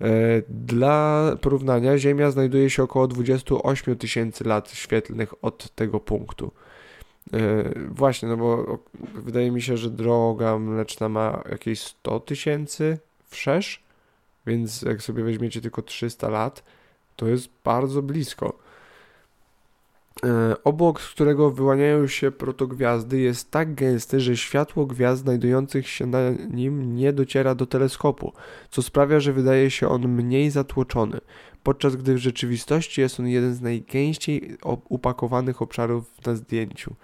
E, 0.00 0.42
dla 0.48 1.30
porównania 1.40 1.98
Ziemia 1.98 2.30
znajduje 2.30 2.70
się 2.70 2.82
około 2.82 3.08
28 3.08 3.96
tysięcy 3.96 4.44
lat 4.44 4.70
świetlnych 4.70 5.44
od 5.44 5.74
tego 5.74 6.00
punktu. 6.00 6.52
E, 7.32 7.38
właśnie, 7.88 8.28
no 8.28 8.36
bo 8.36 8.78
wydaje 9.14 9.50
mi 9.50 9.62
się, 9.62 9.76
że 9.76 9.90
droga 9.90 10.58
mleczna 10.58 11.08
ma 11.08 11.42
jakieś 11.50 11.80
100 11.80 12.20
tysięcy 12.20 12.98
wszerz, 13.26 13.82
więc 14.46 14.82
jak 14.82 15.02
sobie 15.02 15.24
weźmiecie 15.24 15.60
tylko 15.60 15.82
300 15.82 16.28
lat, 16.28 16.62
to 17.16 17.26
jest 17.26 17.48
bardzo 17.64 18.02
blisko. 18.02 18.69
E, 20.24 20.64
obłok, 20.64 21.00
z 21.00 21.10
którego 21.10 21.50
wyłaniają 21.50 22.06
się 22.06 22.30
protogwiazdy, 22.30 23.20
jest 23.20 23.50
tak 23.50 23.74
gęsty, 23.74 24.20
że 24.20 24.36
światło 24.36 24.86
gwiazd 24.86 25.22
znajdujących 25.22 25.88
się 25.88 26.06
na 26.06 26.18
nim 26.50 26.96
nie 26.96 27.12
dociera 27.12 27.54
do 27.54 27.66
teleskopu, 27.66 28.32
co 28.70 28.82
sprawia, 28.82 29.20
że 29.20 29.32
wydaje 29.32 29.70
się 29.70 29.88
on 29.88 30.08
mniej 30.08 30.50
zatłoczony, 30.50 31.20
podczas 31.62 31.96
gdy 31.96 32.14
w 32.14 32.18
rzeczywistości 32.18 33.00
jest 33.00 33.20
on 33.20 33.28
jeden 33.28 33.54
z 33.54 33.60
najgęściej 33.60 34.56
upakowanych 34.88 35.62
obszarów 35.62 36.26
na 36.26 36.34
zdjęciu. 36.34 36.94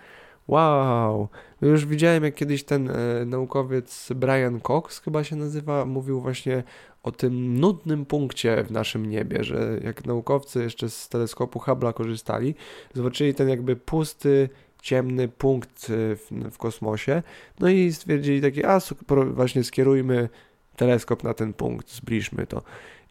Wow! 0.48 1.28
Już 1.62 1.86
widziałem, 1.86 2.24
jak 2.24 2.34
kiedyś 2.34 2.64
ten 2.64 2.90
e, 2.90 3.24
naukowiec 3.26 4.12
Brian 4.14 4.60
Cox 4.60 5.00
chyba 5.00 5.24
się 5.24 5.36
nazywa, 5.36 5.84
mówił 5.84 6.20
właśnie 6.20 6.62
o 7.06 7.12
tym 7.12 7.60
nudnym 7.60 8.06
punkcie 8.06 8.64
w 8.64 8.70
naszym 8.70 9.06
niebie, 9.06 9.44
że 9.44 9.80
jak 9.84 10.06
naukowcy 10.06 10.62
jeszcze 10.62 10.90
z 10.90 11.08
teleskopu 11.08 11.58
Hubble'a 11.58 11.94
korzystali, 11.94 12.54
zobaczyli 12.94 13.34
ten 13.34 13.48
jakby 13.48 13.76
pusty, 13.76 14.48
ciemny 14.82 15.28
punkt 15.28 15.90
e, 15.90 16.16
w, 16.16 16.30
w 16.52 16.58
kosmosie, 16.58 17.22
no 17.60 17.68
i 17.68 17.92
stwierdzili 17.92 18.40
takie, 18.40 18.68
a 18.68 18.80
właśnie 19.26 19.64
skierujmy 19.64 20.28
teleskop 20.76 21.24
na 21.24 21.34
ten 21.34 21.52
punkt, 21.52 21.94
zbliżmy 21.94 22.46
to. 22.46 22.62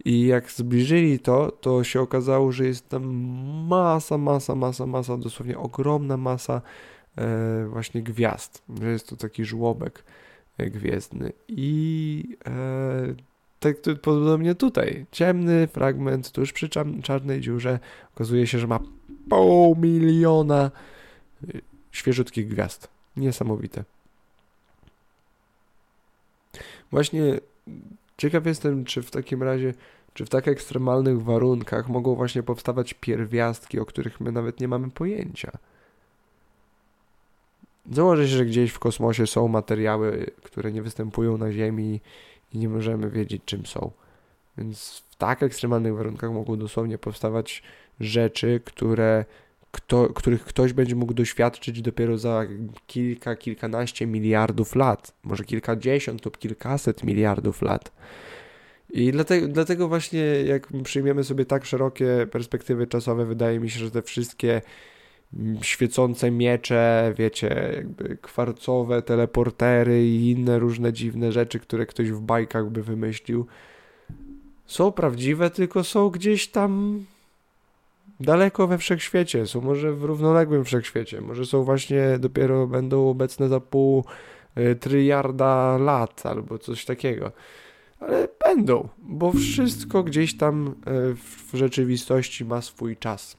I 0.05 0.25
jak 0.25 0.51
zbliżyli 0.51 1.19
to, 1.19 1.51
to 1.51 1.83
się 1.83 2.01
okazało, 2.01 2.51
że 2.51 2.65
jest 2.65 2.89
tam 2.89 3.03
masa, 3.67 4.17
masa, 4.17 4.55
masa, 4.55 4.85
masa, 4.85 5.17
dosłownie 5.17 5.57
ogromna 5.57 6.17
masa 6.17 6.61
e, 7.17 7.67
właśnie 7.69 8.03
gwiazd. 8.03 8.63
Że 8.81 8.91
jest 8.91 9.09
to 9.09 9.15
taki 9.15 9.45
żłobek 9.45 10.03
e, 10.57 10.69
gwiezdny. 10.69 11.33
I 11.47 12.37
e, 12.45 13.34
tak 13.73 13.99
podobnie 14.01 14.55
tutaj. 14.55 15.05
Ciemny 15.11 15.67
fragment 15.67 16.31
tuż 16.31 16.53
przy 16.53 16.69
czarnej 17.03 17.41
dziurze 17.41 17.79
okazuje 18.15 18.47
się, 18.47 18.59
że 18.59 18.67
ma 18.67 18.79
pół 19.29 19.75
miliona 19.75 20.71
e, 21.43 21.47
świeżutkich 21.91 22.47
gwiazd. 22.47 22.87
Niesamowite. 23.17 23.83
Właśnie 26.91 27.39
ciekaw 28.17 28.45
jestem, 28.45 28.85
czy 28.85 29.01
w 29.01 29.11
takim 29.11 29.43
razie, 29.43 29.73
czy 30.13 30.25
w 30.25 30.29
tak 30.29 30.47
ekstremalnych 30.47 31.23
warunkach 31.23 31.89
mogą 31.89 32.15
właśnie 32.15 32.43
powstawać 32.43 32.93
pierwiastki, 32.93 33.79
o 33.79 33.85
których 33.85 34.21
my 34.21 34.31
nawet 34.31 34.59
nie 34.59 34.67
mamy 34.67 34.91
pojęcia. 34.91 35.51
Założę 37.91 38.27
się, 38.27 38.37
że 38.37 38.45
gdzieś 38.45 38.71
w 38.71 38.79
kosmosie 38.79 39.27
są 39.27 39.47
materiały, 39.47 40.31
które 40.43 40.71
nie 40.71 40.81
występują 40.81 41.37
na 41.37 41.51
Ziemi 41.51 42.01
i 42.55 42.57
nie 42.57 42.69
możemy 42.69 43.09
wiedzieć, 43.09 43.41
czym 43.45 43.65
są. 43.65 43.91
Więc 44.57 45.03
w 45.11 45.15
tak 45.15 45.43
ekstremalnych 45.43 45.95
warunkach 45.95 46.31
mogą 46.31 46.57
dosłownie 46.57 46.97
powstawać 46.97 47.63
rzeczy, 47.99 48.61
które, 48.65 49.25
kto, 49.71 50.09
których 50.13 50.45
ktoś 50.45 50.73
będzie 50.73 50.95
mógł 50.95 51.13
doświadczyć 51.13 51.81
dopiero 51.81 52.17
za 52.17 52.45
kilka, 52.87 53.35
kilkanaście 53.35 54.07
miliardów 54.07 54.75
lat, 54.75 55.13
może 55.23 55.43
kilkadziesiąt 55.43 56.25
lub 56.25 56.37
kilkaset 56.37 57.03
miliardów 57.03 57.61
lat. 57.61 57.91
I 58.89 59.11
dlatego, 59.11 59.47
dlatego 59.47 59.87
właśnie, 59.87 60.19
jak 60.45 60.67
przyjmiemy 60.83 61.23
sobie 61.23 61.45
tak 61.45 61.65
szerokie 61.65 62.27
perspektywy 62.31 62.87
czasowe, 62.87 63.25
wydaje 63.25 63.59
mi 63.59 63.69
się, 63.69 63.79
że 63.79 63.91
te 63.91 64.01
wszystkie 64.01 64.61
świecące 65.61 66.31
miecze, 66.31 67.13
wiecie, 67.17 67.71
jakby 67.75 68.17
kwarcowe 68.21 69.01
teleportery 69.01 70.07
i 70.07 70.31
inne 70.31 70.59
różne 70.59 70.93
dziwne 70.93 71.31
rzeczy, 71.31 71.59
które 71.59 71.85
ktoś 71.85 72.11
w 72.11 72.21
bajkach 72.21 72.69
by 72.69 72.83
wymyślił. 72.83 73.45
Są 74.65 74.91
prawdziwe, 74.91 75.49
tylko 75.49 75.83
są 75.83 76.09
gdzieś 76.09 76.47
tam 76.47 77.03
daleko 78.19 78.67
we 78.67 78.77
wszechświecie, 78.77 79.47
są 79.47 79.61
może 79.61 79.93
w 79.93 80.03
równoległym 80.03 80.65
wszechświecie, 80.65 81.21
może 81.21 81.45
są 81.45 81.63
właśnie 81.63 82.17
dopiero 82.19 82.67
będą 82.67 83.09
obecne 83.09 83.49
za 83.49 83.59
pół 83.59 84.03
y, 84.57 84.75
tryliarda 84.75 85.77
lat 85.77 86.25
albo 86.25 86.57
coś 86.57 86.85
takiego. 86.85 87.31
Ale 87.99 88.27
będą, 88.45 88.89
bo 88.97 89.31
wszystko 89.31 90.03
gdzieś 90.03 90.37
tam 90.37 90.67
y, 90.67 90.73
w 91.15 91.49
rzeczywistości 91.53 92.45
ma 92.45 92.61
swój 92.61 92.97
czas. 92.97 93.37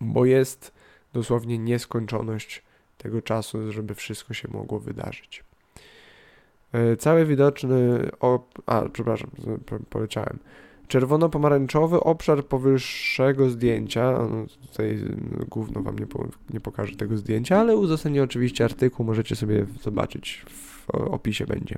Bo 0.00 0.24
jest 0.24 0.81
dosłownie 1.12 1.58
nieskończoność 1.58 2.62
tego 2.98 3.22
czasu, 3.22 3.72
żeby 3.72 3.94
wszystko 3.94 4.34
się 4.34 4.48
mogło 4.52 4.80
wydarzyć. 4.80 5.44
Y, 6.92 6.96
cały 6.96 7.26
widoczny. 7.26 8.10
Op- 8.20 8.62
a, 8.66 8.88
przepraszam, 8.88 9.30
poleciałem 9.90 10.38
Czerwono-pomarańczowy 10.88 12.00
obszar 12.00 12.46
powyższego 12.46 13.50
zdjęcia, 13.50 14.12
no 14.12 14.46
tutaj 14.68 14.98
gówno 15.48 15.82
wam 15.82 15.98
nie, 15.98 16.06
po, 16.06 16.26
nie 16.50 16.60
pokażę 16.60 16.96
tego 16.96 17.16
zdjęcia, 17.16 17.60
ale 17.60 17.76
uzasadnię 17.76 18.22
oczywiście 18.22 18.64
artykuł, 18.64 19.06
możecie 19.06 19.36
sobie 19.36 19.66
zobaczyć, 19.82 20.44
w 20.48 20.90
opisie 20.90 21.46
będzie. 21.46 21.76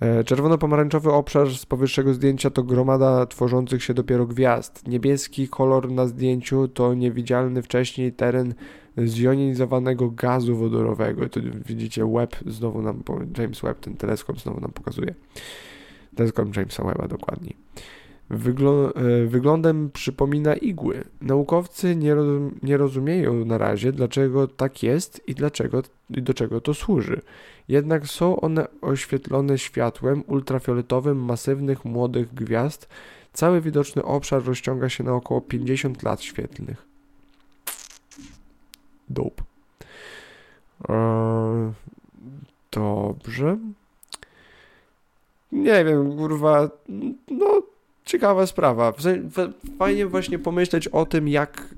E, 0.00 0.24
czerwono-pomarańczowy 0.24 1.12
obszar 1.12 1.50
z 1.50 1.66
powyższego 1.66 2.14
zdjęcia 2.14 2.50
to 2.50 2.62
gromada 2.62 3.26
tworzących 3.26 3.84
się 3.84 3.94
dopiero 3.94 4.26
gwiazd. 4.26 4.88
Niebieski 4.88 5.48
kolor 5.48 5.90
na 5.90 6.06
zdjęciu 6.06 6.68
to 6.68 6.94
niewidzialny 6.94 7.62
wcześniej 7.62 8.12
teren 8.12 8.54
zjonizowanego 8.96 10.10
gazu 10.10 10.56
wodorowego. 10.56 11.28
Tu 11.28 11.40
widzicie 11.66 12.06
Webb, 12.06 12.36
znowu 12.46 12.82
nam, 12.82 13.02
James 13.38 13.60
Webb, 13.60 13.80
ten 13.80 13.96
teleskop 13.96 14.40
znowu 14.40 14.60
nam 14.60 14.72
pokazuje. 14.72 15.14
Teleskop 16.16 16.56
Jamesa 16.56 16.84
Webba 16.84 17.08
dokładniej. 17.08 17.56
E, 18.30 19.26
wyglądem 19.26 19.90
przypomina 19.90 20.54
igły. 20.54 21.04
Naukowcy 21.20 21.96
nie, 21.96 22.16
nie 22.62 22.76
rozumieją 22.76 23.44
na 23.44 23.58
razie, 23.58 23.92
dlaczego 23.92 24.48
tak 24.48 24.82
jest 24.82 25.28
i 25.28 25.34
dlaczego 25.34 25.82
i 26.10 26.22
do 26.22 26.34
czego 26.34 26.60
to 26.60 26.74
służy. 26.74 27.20
Jednak 27.68 28.06
są 28.06 28.40
one 28.40 28.66
oświetlone 28.80 29.58
światłem 29.58 30.24
ultrafioletowym 30.26 31.24
masywnych 31.24 31.84
młodych 31.84 32.34
gwiazd. 32.34 32.88
Cały 33.32 33.60
widoczny 33.60 34.04
obszar 34.04 34.44
rozciąga 34.44 34.88
się 34.88 35.04
na 35.04 35.14
około 35.14 35.40
50 35.40 36.02
lat 36.02 36.22
świetlnych. 36.22 36.86
Dope. 39.08 39.42
Eee, 40.88 41.72
dobrze. 42.72 43.58
Nie 45.52 45.84
wiem, 45.84 46.16
kurwa, 46.16 46.70
no 47.28 47.62
ciekawa 48.04 48.46
sprawa. 48.46 48.92
Fajnie 49.78 50.06
właśnie 50.06 50.38
pomyśleć 50.38 50.88
o 50.88 51.06
tym, 51.06 51.28
jak 51.28 51.74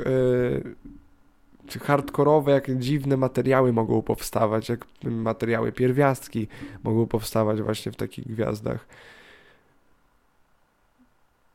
yy, 1.68 1.80
hardkorowe, 1.80 2.52
jak 2.52 2.78
dziwne 2.78 3.16
materiały 3.16 3.72
mogą 3.72 4.02
powstawać, 4.02 4.68
jak 4.68 4.86
materiały 5.04 5.72
pierwiastki 5.72 6.48
mogą 6.84 7.06
powstawać 7.06 7.62
właśnie 7.62 7.92
w 7.92 7.96
takich 7.96 8.26
gwiazdach. 8.26 8.86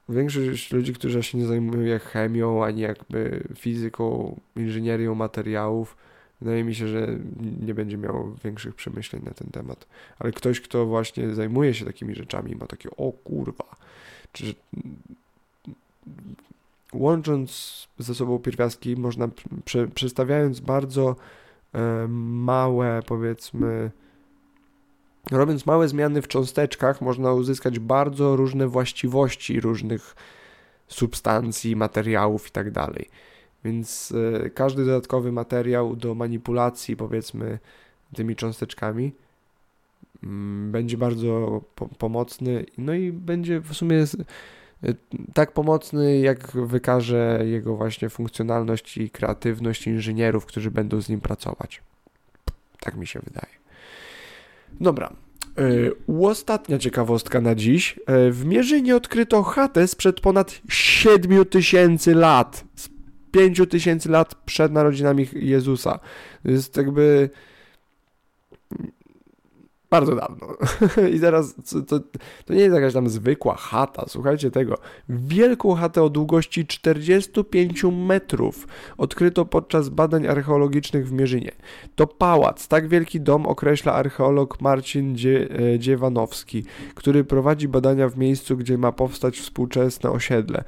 Większość 0.10 0.71
ludzi, 0.71 0.93
którzy 0.93 1.23
się 1.23 1.38
nie 1.38 1.45
zajmuje 1.45 1.99
chemią, 1.99 2.63
ani 2.63 2.81
jakby 2.81 3.43
fizyką, 3.55 4.39
inżynierią 4.55 5.15
materiałów, 5.15 5.97
Wydaje 6.41 6.63
mi 6.63 6.75
się, 6.75 6.88
że 6.88 7.07
nie 7.62 7.73
będzie 7.73 7.97
miał 7.97 8.36
większych 8.43 8.75
przemyśleń 8.75 9.21
na 9.25 9.31
ten 9.31 9.47
temat. 9.47 9.88
Ale 10.19 10.31
ktoś, 10.31 10.62
kto 10.62 10.86
właśnie 10.86 11.34
zajmuje 11.34 11.73
się 11.73 11.86
takimi 11.86 12.15
rzeczami, 12.15 12.55
ma 12.55 12.67
takie, 12.67 12.89
o 12.97 13.12
kurwa, 13.12 13.75
czy 14.32 14.56
łącząc 16.94 17.88
ze 18.00 18.15
sobą 18.15 18.39
pierwiastki, 18.39 18.96
można 18.96 19.30
prze, 19.65 19.88
przestawiając 19.88 20.60
bardzo 20.60 21.15
e, 21.74 22.08
małe, 22.08 23.02
powiedzmy, 23.06 23.91
robiąc 25.32 25.65
małe 25.65 25.88
zmiany 25.88 26.22
w 26.22 26.28
cząsteczkach, 26.28 27.02
można 27.02 27.34
uzyskać 27.34 27.80
bardzo 27.80 28.36
różne 28.36 28.67
właściwości 28.67 29.60
różnych 29.60 30.15
substancji, 30.88 31.76
materiałów 31.76 32.46
itd. 32.46 32.72
Tak 32.72 32.94
więc 33.63 34.13
e, 34.46 34.50
każdy 34.50 34.86
dodatkowy 34.86 35.32
materiał 35.32 35.96
do 35.96 36.15
manipulacji, 36.15 36.96
powiedzmy, 36.96 37.60
tymi 38.15 38.36
cząsteczkami 38.36 39.12
będzie 40.71 40.97
bardzo 40.97 41.62
po 41.75 41.88
pomocny, 41.88 42.65
no 42.77 42.93
i 42.93 43.12
będzie 43.12 43.60
w 43.60 43.73
sumie 43.73 44.03
e, 44.84 44.93
tak 45.34 45.51
pomocny, 45.51 46.19
jak 46.19 46.51
wykaże 46.51 47.41
jego 47.45 47.75
właśnie 47.75 48.10
funkcjonalność 48.10 48.97
i 48.97 49.10
kreatywność 49.10 49.88
inżynierów, 49.88 50.45
którzy 50.45 50.71
będą 50.71 51.01
z 51.01 51.10
nim 51.10 51.21
pracować. 51.21 51.81
Tak 52.79 52.95
mi 52.95 53.07
się 53.07 53.19
wydaje. 53.19 53.53
Dobra. 54.79 55.13
Yy, 55.57 55.95
ostatnia 56.19 56.79
ciekawostka 56.79 57.41
na 57.41 57.55
dziś. 57.55 57.99
Yy, 58.07 58.31
w 58.31 58.45
Mierzynie 58.45 58.95
odkryto 58.95 59.43
chatę 59.43 59.88
sprzed 59.88 60.21
ponad 60.21 60.62
7000 60.69 62.13
lat. 62.13 62.63
5000 63.31 64.10
lat 64.10 64.36
przed 64.36 64.71
narodzinami 64.71 65.27
Jezusa. 65.34 65.99
Jest 66.45 66.77
jakby 66.77 67.29
bardzo 69.91 70.15
dawno. 70.15 70.47
I 71.15 71.19
teraz 71.19 71.56
to, 71.88 71.99
to, 72.45 72.54
nie 72.54 72.60
jest 72.60 72.75
jakaś 72.75 72.93
tam 72.93 73.10
zwykła 73.10 73.56
chata, 73.56 74.04
słuchajcie 74.08 74.51
tego. 74.51 74.77
Wielką 75.10 75.75
chatę 75.75 76.04
o 76.04 76.10
długości 76.10 76.65
45 76.65 77.84
metrów 77.84 78.67
odkryto 78.97 79.45
podczas 79.45 79.89
badań 79.89 80.27
archeologicznych 80.27 81.08
w 81.08 81.12
Mierzynie. 81.12 81.51
To 81.95 82.08
pałac, 82.08 82.67
tak 82.67 82.88
wielki 82.88 83.21
dom 83.21 83.45
określa 83.45 83.93
archeolog 83.93 84.62
Marcin 84.62 85.15
Dzie, 85.15 85.47
e, 85.73 85.80
Dziewanowski, 85.80 86.63
który 86.95 87.23
prowadzi 87.23 87.67
badania 87.67 88.10
w 88.10 88.17
miejscu, 88.17 88.58
gdzie 88.58 88.77
ma 88.77 88.91
powstać 88.91 89.38
współczesne 89.39 90.12
osiedle. 90.12 90.63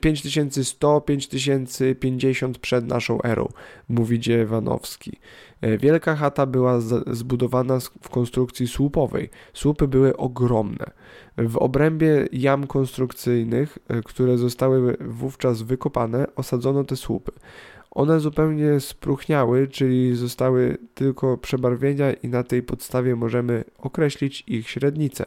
5100, 0.00 1.00
5050 1.00 2.58
przed 2.58 2.86
naszą 2.86 3.22
erą, 3.22 3.48
mówi 3.88 4.20
Dziewanowski. 4.20 5.12
E, 5.60 5.78
wielka 5.78 6.16
chata 6.16 6.46
była 6.46 6.80
zbudowana 7.06 7.80
w 7.80 8.08
konstrukcji 8.08 8.68
słupowej. 8.68 9.30
Słupy 9.54 9.88
były 9.88 10.16
ogromne. 10.16 10.86
W 11.38 11.56
obrębie 11.56 12.28
jam 12.32 12.66
konstrukcyjnych, 12.66 13.78
e, 13.88 14.02
które 14.02 14.38
zostały 14.38 14.96
wówczas 15.00 15.62
wykopane, 15.62 16.26
osadzono 16.36 16.84
te 16.84 16.96
słupy. 16.96 17.32
One 17.90 18.20
zupełnie 18.20 18.80
spruchniały, 18.80 19.68
czyli 19.68 20.16
zostały 20.16 20.78
tylko 20.94 21.38
przebarwienia 21.38 22.12
i 22.12 22.28
na 22.28 22.42
tej 22.42 22.62
podstawie 22.62 23.16
możemy 23.16 23.64
określić 23.78 24.44
ich 24.46 24.68
średnicę. 24.70 25.26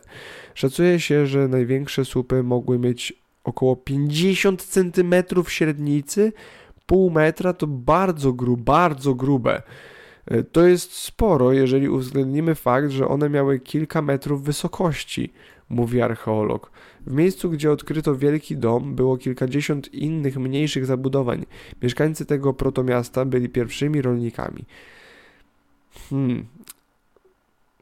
Szacuje 0.53 0.99
się, 0.99 1.27
że 1.27 1.47
największe 1.47 2.05
słupy 2.05 2.43
mogły 2.43 2.79
mieć 2.79 3.19
około 3.49 3.75
50 3.75 4.63
cm 4.63 5.13
średnicy, 5.47 6.33
pół 6.85 7.09
metra 7.09 7.53
to 7.53 7.67
bardzo 7.67 8.33
grube, 8.33 8.63
bardzo 8.63 9.15
grube. 9.15 9.61
E, 10.25 10.43
to 10.43 10.67
jest 10.67 10.93
sporo, 10.93 11.51
jeżeli 11.51 11.89
uwzględnimy 11.89 12.55
fakt, 12.55 12.89
że 12.89 13.07
one 13.07 13.29
miały 13.29 13.59
kilka 13.59 14.01
metrów 14.01 14.43
wysokości, 14.43 15.33
mówi 15.69 16.01
archeolog. 16.01 16.71
W 17.07 17.13
miejscu, 17.13 17.49
gdzie 17.49 17.71
odkryto 17.71 18.15
wielki 18.15 18.57
dom, 18.57 18.95
było 18.95 19.17
kilkadziesiąt 19.17 19.93
innych 19.93 20.37
mniejszych 20.37 20.85
zabudowań. 20.85 21.45
Mieszkańcy 21.81 22.25
tego 22.25 22.53
protomiasta 22.53 23.25
byli 23.25 23.49
pierwszymi 23.49 24.01
rolnikami. 24.01 24.65
Hmm. 26.09 26.45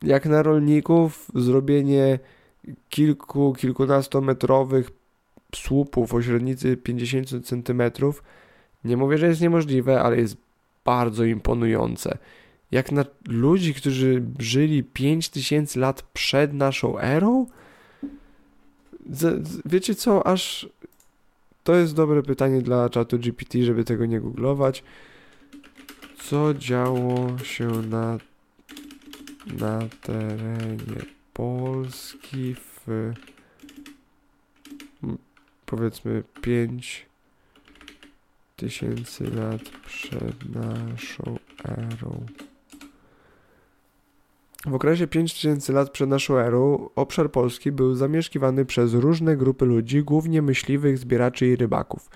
Jak 0.04 0.26
na 0.26 0.44
rolników, 0.44 1.32
zrobienie 1.36 2.20
kilku, 2.90 3.54
kilkunastometrowych 3.54 4.92
słupów 5.56 6.14
o 6.14 6.22
średnicy 6.22 6.78
50 6.78 7.30
cm, 7.46 7.82
nie 8.84 8.98
mówię, 8.98 9.18
że 9.18 9.28
jest 9.28 9.42
niemożliwe, 9.42 10.02
ale 10.02 10.18
jest 10.18 10.38
bardzo 10.86 11.24
imponujące. 11.24 12.18
Jak 12.72 12.92
na 12.92 13.06
ludzi, 13.28 13.74
którzy 13.74 14.24
żyli 14.40 14.84
5000 14.84 15.80
lat 15.80 16.02
przed 16.02 16.54
naszą 16.54 17.00
erą? 17.00 17.46
Wiecie 19.66 19.96
co, 19.96 20.28
aż 20.28 20.70
to 21.64 21.76
jest 21.76 21.96
dobre 21.96 22.24
pytanie 22.24 22.62
dla 22.62 22.90
czatu 22.90 23.20
GPT, 23.20 23.64
żeby 23.64 23.84
tego 23.84 24.06
nie 24.06 24.22
googlować. 24.22 24.84
Co 26.24 26.54
działo 26.54 27.38
się 27.44 27.68
na, 27.68 28.18
na 29.60 29.80
terenie 30.02 31.02
Polski 31.34 32.56
w 32.56 33.14
powiedzmy 35.68 36.24
5 36.42 37.06
tysięcy 38.56 39.30
lat 39.36 39.62
przed 39.86 40.56
naszą 40.56 41.40
erą. 41.66 42.26
W 44.66 44.74
okresie 44.74 45.08
5000 45.08 45.74
lat 45.74 45.90
przed 45.90 46.10
naszą 46.10 46.38
erą 46.38 46.90
obszar 46.96 47.32
Polski 47.32 47.72
był 47.72 47.96
zamieszkiwany 47.96 48.66
przez 48.66 48.94
różne 48.94 49.38
grupy 49.38 49.66
ludzi, 49.66 50.04
głównie 50.04 50.42
myśliwych, 50.42 50.98
zbieraczy 50.98 51.48
i 51.48 51.56
rybaków. 51.56 52.10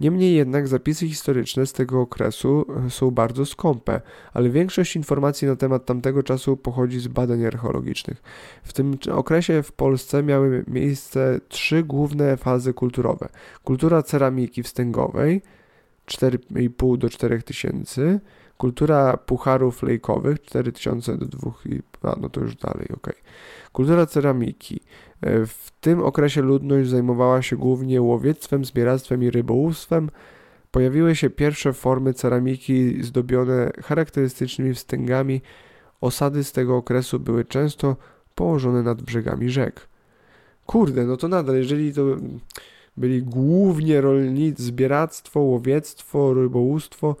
Niemniej 0.00 0.34
jednak 0.34 0.68
zapisy 0.68 1.08
historyczne 1.08 1.66
z 1.66 1.72
tego 1.72 2.00
okresu 2.00 2.66
e, 2.86 2.90
są 2.90 3.10
bardzo 3.10 3.46
skąpe, 3.46 4.00
ale 4.32 4.50
większość 4.50 4.96
informacji 4.96 5.48
na 5.48 5.56
temat 5.56 5.84
tamtego 5.84 6.22
czasu 6.22 6.56
pochodzi 6.56 7.00
z 7.00 7.08
badań 7.08 7.44
archeologicznych. 7.44 8.22
W 8.62 8.72
tym 8.72 8.98
okresie 9.12 9.62
w 9.62 9.72
Polsce 9.72 10.22
miały 10.22 10.64
miejsce 10.68 11.40
trzy 11.48 11.82
główne 11.82 12.36
fazy 12.36 12.74
kulturowe. 12.74 13.28
Kultura 13.64 14.02
ceramiki 14.02 14.62
wstęgowej 14.62 15.42
4,5 16.06 16.98
do 16.98 17.10
4000 17.10 18.20
Kultura 18.58 19.16
pucharów 19.16 19.82
lejkowych 19.82 20.42
4000 20.42 21.16
do 21.16 21.26
2, 21.26 21.52
a 22.02 22.16
no 22.20 22.28
to 22.28 22.40
już 22.40 22.56
dalej, 22.56 22.86
ok. 22.96 23.12
Kultura 23.72 24.06
ceramiki. 24.06 24.80
E, 25.20 25.46
w 25.46 25.70
tym 25.80 26.02
okresie 26.02 26.42
ludność 26.42 26.90
zajmowała 26.90 27.42
się 27.42 27.56
głównie 27.56 28.02
łowiectwem, 28.02 28.64
zbieractwem 28.64 29.22
i 29.22 29.30
rybołówstwem. 29.30 30.10
Pojawiły 30.70 31.16
się 31.16 31.30
pierwsze 31.30 31.72
formy 31.72 32.14
ceramiki 32.14 33.02
zdobione 33.02 33.70
charakterystycznymi 33.82 34.74
wstęgami. 34.74 35.40
Osady 36.00 36.44
z 36.44 36.52
tego 36.52 36.76
okresu 36.76 37.20
były 37.20 37.44
często 37.44 37.96
położone 38.34 38.82
nad 38.82 39.02
brzegami 39.02 39.50
rzek. 39.50 39.88
Kurde, 40.66 41.04
no 41.04 41.16
to 41.16 41.28
nadal, 41.28 41.56
jeżeli 41.56 41.94
to 41.94 42.02
byli 42.96 43.22
głównie 43.22 44.00
rolnicy, 44.00 44.62
zbieractwo, 44.62 45.40
łowiectwo, 45.40 46.34
rybołówstwo, 46.34 47.16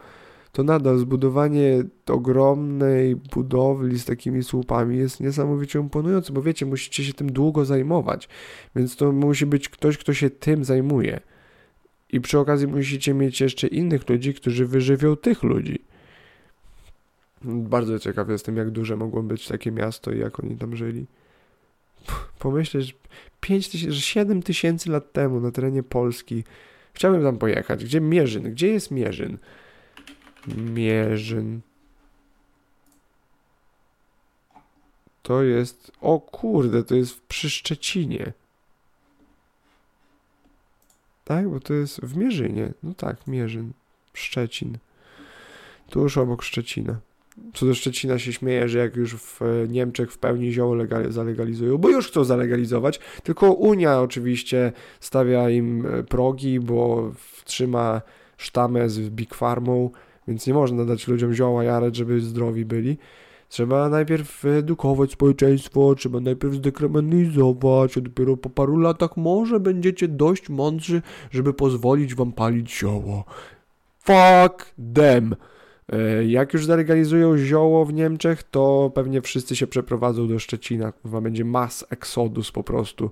to 0.58 0.64
nadal 0.64 0.98
zbudowanie 0.98 1.84
ogromnej 2.06 3.16
budowli 3.16 3.98
z 3.98 4.04
takimi 4.04 4.44
słupami 4.44 4.96
jest 4.96 5.20
niesamowicie 5.20 5.78
imponujące, 5.78 6.32
bo 6.32 6.42
wiecie, 6.42 6.66
musicie 6.66 7.04
się 7.04 7.12
tym 7.12 7.32
długo 7.32 7.64
zajmować, 7.64 8.28
więc 8.76 8.96
to 8.96 9.12
musi 9.12 9.46
być 9.46 9.68
ktoś, 9.68 9.98
kto 9.98 10.14
się 10.14 10.30
tym 10.30 10.64
zajmuje. 10.64 11.20
I 12.12 12.20
przy 12.20 12.38
okazji 12.38 12.66
musicie 12.66 13.14
mieć 13.14 13.40
jeszcze 13.40 13.66
innych 13.66 14.08
ludzi, 14.08 14.34
którzy 14.34 14.66
wyżywią 14.66 15.16
tych 15.16 15.42
ludzi. 15.42 15.78
Bardzo 17.44 17.98
ciekaw 17.98 18.28
jestem, 18.28 18.56
jak 18.56 18.70
duże 18.70 18.96
mogło 18.96 19.22
być 19.22 19.48
takie 19.48 19.72
miasto 19.72 20.12
i 20.12 20.18
jak 20.18 20.40
oni 20.40 20.56
tam 20.56 20.76
żyli. 20.76 21.06
Pomyślę, 22.38 22.82
że 22.82 22.92
5 23.40 23.68
tysięcy, 23.68 24.00
7 24.00 24.42
tysięcy 24.42 24.90
lat 24.90 25.12
temu 25.12 25.40
na 25.40 25.50
terenie 25.50 25.82
Polski 25.82 26.44
chciałbym 26.92 27.22
tam 27.22 27.38
pojechać. 27.38 27.84
Gdzie 27.84 28.00
Mierzyn? 28.00 28.42
Gdzie 28.50 28.68
jest 28.68 28.90
Mierzyn? 28.90 29.38
Mierzyn. 30.56 31.60
To 35.22 35.42
jest. 35.42 35.92
O 36.00 36.20
kurde, 36.20 36.84
to 36.84 36.94
jest 36.94 37.20
przy 37.20 37.50
Szczecinie. 37.50 38.32
Tak, 41.24 41.48
bo 41.48 41.60
to 41.60 41.74
jest 41.74 42.00
w 42.00 42.16
Mierzynie. 42.16 42.72
No 42.82 42.94
tak, 42.94 43.26
Mierzyn. 43.26 43.72
Szczecin. 44.14 44.78
Tuż 45.90 46.18
obok 46.18 46.42
Szczecina. 46.42 47.00
Co 47.54 47.66
do 47.66 47.74
Szczecina 47.74 48.18
się 48.18 48.32
śmieje, 48.32 48.68
że 48.68 48.78
jak 48.78 48.96
już 48.96 49.16
w 49.16 49.40
Niemczech 49.68 50.12
w 50.12 50.18
pełni 50.18 50.52
zioło 50.52 50.76
zalegalizują, 51.08 51.78
bo 51.78 51.88
już 51.88 52.08
chcą 52.08 52.24
zalegalizować, 52.24 53.00
tylko 53.22 53.52
Unia 53.52 54.00
oczywiście 54.00 54.72
stawia 55.00 55.50
im 55.50 55.86
progi, 56.08 56.60
bo 56.60 57.12
trzyma 57.44 58.02
sztamę 58.36 58.88
z 58.88 59.00
Big 59.00 59.34
Farmą 59.34 59.90
więc 60.28 60.46
nie 60.46 60.54
można 60.54 60.84
dać 60.84 61.08
ludziom 61.08 61.34
zioła 61.34 61.64
jarać, 61.64 61.96
żeby 61.96 62.20
zdrowi 62.20 62.64
byli. 62.64 62.98
Trzeba 63.48 63.88
najpierw 63.88 64.44
edukować 64.44 65.12
społeczeństwo, 65.12 65.94
trzeba 65.94 66.20
najpierw 66.20 66.54
zdekryminalizować, 66.54 67.98
a 67.98 68.00
dopiero 68.00 68.36
po 68.36 68.50
paru 68.50 68.76
latach 68.76 69.16
może 69.16 69.60
będziecie 69.60 70.08
dość 70.08 70.48
mądrzy, 70.48 71.02
żeby 71.30 71.54
pozwolić 71.54 72.14
wam 72.14 72.32
palić 72.32 72.78
zioło. 72.78 73.24
Fuck 73.98 74.74
them! 74.94 75.36
E, 75.92 76.24
jak 76.24 76.52
już 76.52 76.66
zalegalizują 76.66 77.38
zioło 77.38 77.84
w 77.84 77.92
Niemczech, 77.92 78.42
to 78.42 78.92
pewnie 78.94 79.22
wszyscy 79.22 79.56
się 79.56 79.66
przeprowadzą 79.66 80.28
do 80.28 80.38
Szczecina. 80.38 80.92
Chyba 81.02 81.20
będzie 81.20 81.44
mas 81.44 81.86
exodus 81.90 82.50
po 82.50 82.62
prostu. 82.62 83.10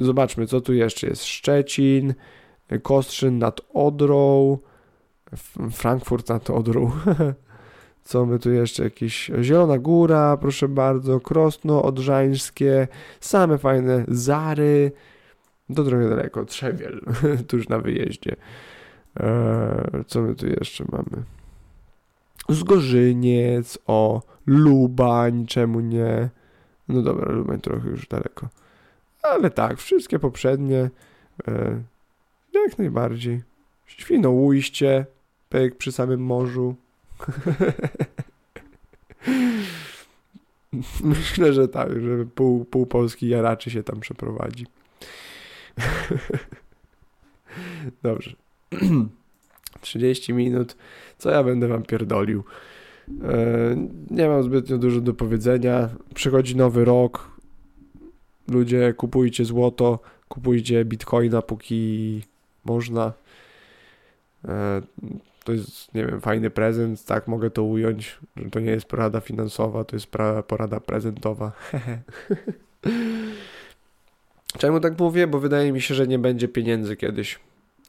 Zobaczmy, 0.00 0.46
co 0.46 0.60
tu 0.60 0.74
jeszcze 0.74 1.06
jest. 1.06 1.24
Szczecin, 1.24 2.14
Kostrzyn 2.82 3.38
nad 3.38 3.60
Odrą, 3.74 4.58
Frankfurt 5.70 6.28
nad 6.28 6.50
Odrą. 6.50 6.90
Co 8.04 8.26
my 8.26 8.38
tu 8.38 8.50
jeszcze? 8.50 8.84
Jakieś 8.84 9.30
Zielona 9.42 9.78
Góra, 9.78 10.36
proszę 10.36 10.68
bardzo, 10.68 11.20
Krosno 11.20 11.82
Odrzańskie, 11.82 12.88
same 13.20 13.58
fajne 13.58 14.04
Zary. 14.08 14.92
To 15.74 15.84
trochę 15.84 16.08
daleko, 16.08 16.44
Trzewiel, 16.44 17.00
tuż 17.48 17.68
na 17.68 17.78
wyjeździe. 17.78 18.36
Eee, 19.16 20.04
co 20.06 20.22
my 20.22 20.34
tu 20.34 20.46
jeszcze 20.46 20.84
mamy? 20.92 21.24
Zgorzyniec, 22.48 23.78
o, 23.86 24.22
Lubań, 24.46 25.46
czemu 25.46 25.80
nie? 25.80 26.28
No 26.88 27.02
dobra, 27.02 27.32
Lubań 27.32 27.60
trochę 27.60 27.88
już 27.88 28.06
daleko. 28.06 28.48
Ale 29.22 29.50
tak, 29.50 29.78
wszystkie 29.78 30.18
poprzednie, 30.18 30.90
e, 31.48 31.82
jak 32.54 32.78
najbardziej. 32.78 33.42
Świnoujście, 33.86 35.06
Pyk 35.48 35.76
przy 35.76 35.92
samym 35.92 36.20
morzu. 36.20 36.74
Myślę, 41.04 41.52
że 41.52 41.68
tak, 41.68 42.00
że 42.00 42.24
pół, 42.34 42.64
pół 42.64 42.86
Polski 42.86 43.28
jaraczy 43.28 43.70
się 43.70 43.82
tam 43.82 44.00
przeprowadzi. 44.00 44.66
Dobrze. 48.02 48.36
30 49.80 50.32
minut. 50.32 50.76
Co 51.18 51.30
ja 51.30 51.44
będę 51.44 51.68
wam 51.68 51.82
pierdolił? 51.82 52.44
E, 53.22 53.76
nie 54.10 54.28
mam 54.28 54.42
zbytnio 54.42 54.78
dużo 54.78 55.00
do 55.00 55.14
powiedzenia. 55.14 55.88
Przychodzi 56.14 56.56
nowy 56.56 56.84
rok. 56.84 57.38
Ludzie, 58.48 58.94
kupujcie 58.96 59.44
złoto, 59.44 59.98
kupujcie 60.28 60.84
bitcoina, 60.84 61.42
póki 61.42 62.22
można. 62.64 63.12
To 65.48 65.52
jest, 65.52 65.94
nie 65.94 66.06
wiem, 66.06 66.20
fajny 66.20 66.50
prezent, 66.50 67.04
tak 67.04 67.28
mogę 67.28 67.50
to 67.50 67.62
ująć, 67.62 68.18
że 68.36 68.50
to 68.50 68.60
nie 68.60 68.70
jest 68.70 68.86
porada 68.86 69.20
finansowa, 69.20 69.84
to 69.84 69.96
jest 69.96 70.06
porada 70.46 70.80
prezentowa. 70.80 71.52
Czemu 74.58 74.80
tak 74.80 74.98
mówię? 74.98 75.26
Bo 75.26 75.40
wydaje 75.40 75.72
mi 75.72 75.80
się, 75.80 75.94
że 75.94 76.06
nie 76.06 76.18
będzie 76.18 76.48
pieniędzy 76.48 76.96
kiedyś, 76.96 77.38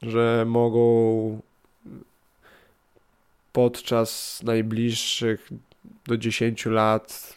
że 0.02 0.44
mogą 0.48 1.40
podczas 3.52 4.40
najbliższych 4.42 5.48
do 6.06 6.16
10 6.16 6.66
lat 6.66 7.36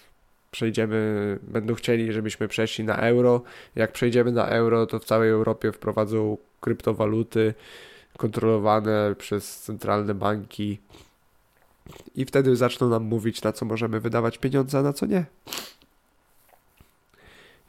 przejdziemy, 0.51 1.39
będą 1.41 1.75
chcieli, 1.75 2.13
żebyśmy 2.13 2.47
przeszli 2.47 2.83
na 2.83 2.97
euro. 2.97 3.41
Jak 3.75 3.91
przejdziemy 3.91 4.31
na 4.31 4.47
euro, 4.47 4.85
to 4.85 4.99
w 4.99 5.05
całej 5.05 5.29
Europie 5.29 5.71
wprowadzą 5.71 6.37
kryptowaluty 6.61 7.53
kontrolowane 8.17 9.15
przez 9.17 9.59
centralne 9.61 10.13
banki 10.13 10.79
i 12.15 12.25
wtedy 12.25 12.55
zaczną 12.55 12.89
nam 12.89 13.03
mówić, 13.03 13.41
na 13.41 13.51
co 13.51 13.65
możemy 13.65 13.99
wydawać 13.99 14.37
pieniądze, 14.37 14.79
a 14.79 14.81
na 14.81 14.93
co 14.93 15.05
nie. 15.05 15.25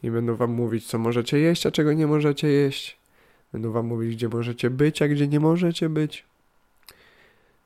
I 0.03 0.11
będą 0.11 0.35
wam 0.35 0.51
mówić, 0.51 0.87
co 0.87 0.97
możecie 0.97 1.39
jeść, 1.39 1.65
a 1.65 1.71
czego 1.71 1.93
nie 1.93 2.07
możecie 2.07 2.47
jeść. 2.47 2.97
Będą 3.53 3.71
wam 3.71 3.85
mówić, 3.85 4.15
gdzie 4.15 4.29
możecie 4.29 4.69
być, 4.69 5.01
a 5.01 5.07
gdzie 5.07 5.27
nie 5.27 5.39
możecie 5.39 5.89
być. 5.89 6.23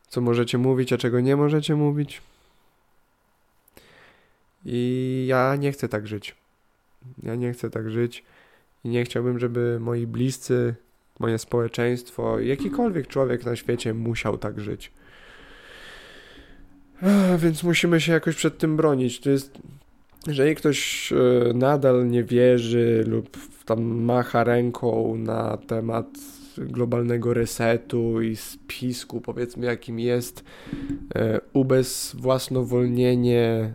Co 0.08 0.22
możecie 0.22 0.58
mówić, 0.58 0.94
a 0.94 0.98
czego 0.98 1.20
nie 1.20 1.36
możecie 1.36 1.76
mówić. 1.76 2.22
I 4.66 5.26
ja 5.30 5.56
nie 5.56 5.72
chcę 5.72 5.90
tak 5.90 6.08
żyć. 6.08 6.36
Ja 7.24 7.36
nie 7.36 7.54
chcę 7.54 7.70
tak 7.70 7.90
żyć. 7.90 8.24
I 8.84 8.90
nie 8.90 9.04
chciałbym, 9.04 9.40
żeby 9.40 9.78
moi 9.80 10.08
bliscy 10.08 10.76
moje 11.20 11.38
społeczeństwo, 11.38 12.40
jakikolwiek 12.40 13.08
człowiek 13.08 13.46
na 13.46 13.56
świecie 13.56 13.94
musiał 13.94 14.38
tak 14.38 14.60
żyć. 14.60 14.92
Więc 17.38 17.64
musimy 17.64 18.02
się 18.02 18.12
jakoś 18.12 18.36
przed 18.36 18.58
tym 18.58 18.78
bronić. 18.78 19.20
To 19.20 19.30
jest, 19.30 19.60
jeżeli 20.28 20.56
ktoś 20.56 21.10
e, 21.14 21.16
nadal 21.54 22.10
nie 22.10 22.24
wierzy 22.24 23.04
lub 23.08 23.38
tam 23.66 23.84
macha 23.84 24.44
ręką 24.44 25.16
na 25.18 25.58
temat 25.58 26.08
globalnego 26.58 27.34
resetu 27.34 28.22
i 28.22 28.36
spisku, 28.36 29.22
powiedzmy, 29.22 29.66
jakim 29.66 30.00
jest 30.00 30.44
e, 31.16 31.42
ubezwłasnowolnienie 31.54 33.74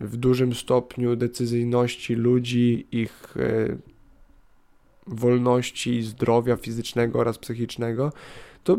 w 0.00 0.16
dużym 0.16 0.54
stopniu 0.54 1.16
decyzyjności 1.16 2.14
ludzi, 2.14 2.86
ich 2.92 3.34
e, 3.36 3.76
wolności, 5.06 6.02
zdrowia 6.02 6.56
fizycznego 6.56 7.18
oraz 7.18 7.38
psychicznego, 7.38 8.12
to 8.64 8.76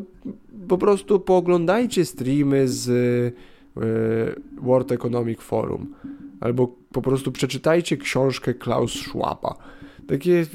po 0.68 0.78
prostu 0.78 1.20
pooglądajcie 1.20 2.06
streamy 2.06 2.68
z 2.68 2.90
e, 2.90 4.62
World 4.62 4.92
Economic 4.92 5.40
Forum 5.40 5.96
albo 6.40 6.76
po 6.92 7.02
prostu 7.02 7.32
przeczytajcie 7.32 7.98
książkę 7.98 8.54
Klaus 8.54 8.94
Schwaba. 8.94 9.56
Takie 10.08 10.46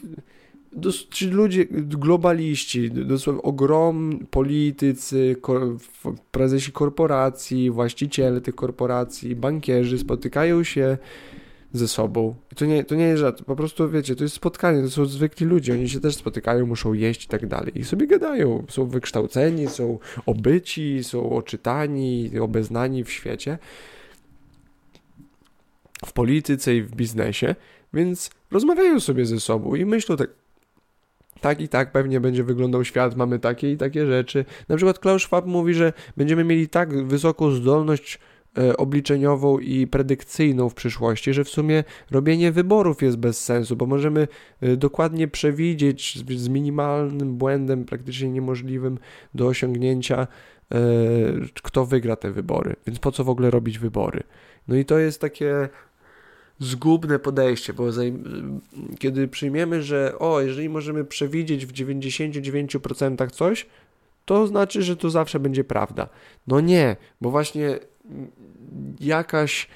ci 1.11 1.27
ludzie, 1.27 1.65
globaliści, 1.71 2.91
dosłownie 2.91 3.43
ogrom 3.43 4.27
politycy, 4.31 5.37
prezesi 6.31 6.73
korporacji, 6.73 7.71
właściciele 7.71 8.41
tych 8.41 8.55
korporacji, 8.55 9.37
bankierzy 9.37 9.99
spotykają 9.99 10.65
się 10.65 10.99
ze 11.73 11.89
sobą. 11.89 12.35
I 12.53 12.55
to 12.55 12.67
nie, 12.67 12.85
to 12.85 12.95
nie 12.95 13.05
jest 13.05 13.21
żart, 13.21 13.45
po 13.45 13.57
prostu 13.57 13.91
wiecie, 13.91 14.17
to 14.17 14.25
jest 14.25 14.35
spotkanie, 14.37 14.83
to 14.83 14.91
są 14.91 15.05
zwykli 15.05 15.47
ludzie, 15.47 15.73
oni 15.73 15.89
się 15.89 16.01
też 16.01 16.17
spotykają, 16.17 16.67
muszą 16.67 16.93
jeść 16.93 17.25
i 17.25 17.29
tak 17.29 17.47
dalej. 17.47 17.79
I 17.79 17.85
sobie 17.85 18.07
gadają, 18.07 18.65
są 18.69 18.87
wykształceni, 18.87 19.69
są 19.69 19.99
obyci, 20.27 21.05
są 21.05 21.31
oczytani, 21.31 22.31
obeznani 22.41 23.05
w 23.05 23.11
świecie, 23.11 23.59
w 26.07 26.13
polityce 26.13 26.77
i 26.77 26.83
w 26.83 26.95
biznesie, 26.95 27.55
więc 27.95 28.31
rozmawiają 28.51 29.01
sobie 29.01 29.27
ze 29.27 29.41
sobą 29.41 29.75
i 29.75 29.85
myślą 29.85 30.17
tak, 30.17 30.31
tak 31.41 31.61
i 31.61 31.69
tak 31.69 31.93
pewnie 31.93 32.21
będzie 32.21 32.45
wyglądał 32.45 32.85
świat, 32.85 33.17
mamy 33.17 33.39
takie 33.39 33.73
i 33.73 33.77
takie 33.77 34.07
rzeczy. 34.07 34.45
Na 34.69 34.77
przykład 34.77 34.99
Klaus 34.99 35.23
Schwab 35.23 35.47
mówi, 35.47 35.75
że 35.75 35.93
będziemy 36.17 36.45
mieli 36.45 36.69
tak 36.69 37.07
wysoką 37.07 37.51
zdolność 37.51 38.19
obliczeniową 38.77 39.59
i 39.59 39.87
predykcyjną 39.87 40.69
w 40.69 40.75
przyszłości, 40.75 41.35
że 41.35 41.45
w 41.45 41.49
sumie 41.49 41.85
robienie 42.11 42.53
wyborów 42.53 43.03
jest 43.03 43.17
bez 43.17 43.45
sensu, 43.45 43.77
bo 43.77 43.87
możemy 43.87 44.29
e, 44.61 44.77
dokładnie 44.77 45.29
przewidzieć 45.29 46.25
z 46.37 46.49
minimalnym 46.49 47.37
błędem, 47.37 47.85
praktycznie 47.85 48.31
niemożliwym 48.31 48.99
do 49.35 49.47
osiągnięcia, 49.47 50.27
e, 50.73 50.77
kto 51.63 51.87
wygra 51.87 52.17
te 52.17 52.33
wybory. 52.33 52.77
Więc 52.87 52.99
po 52.99 53.13
co 53.13 53.25
w 53.25 53.29
ogóle 53.29 53.51
robić 53.51 53.79
wybory? 53.79 54.23
No 54.69 54.77
i 54.77 54.85
to 54.85 54.99
jest 54.99 55.21
takie 55.21 55.69
zgubne 56.59 57.19
podejście, 57.19 57.73
bo 57.73 57.85
kiedy 58.99 59.29
przyjmiemy, 59.29 59.83
że 59.83 60.19
o, 60.19 60.41
jeżeli 60.41 60.69
możemy 60.69 61.05
przewidzieć 61.05 61.67
w 61.67 61.73
99% 61.73 63.31
coś, 63.31 63.67
to 64.25 64.47
znaczy, 64.47 64.83
że 64.83 64.97
to 64.97 65.11
zawsze 65.11 65.41
będzie 65.41 65.65
prawda. 65.65 66.09
No 66.47 66.61
nie, 66.61 66.97
bo 67.21 67.31
właśnie 67.31 67.79
jakaś 69.01 69.69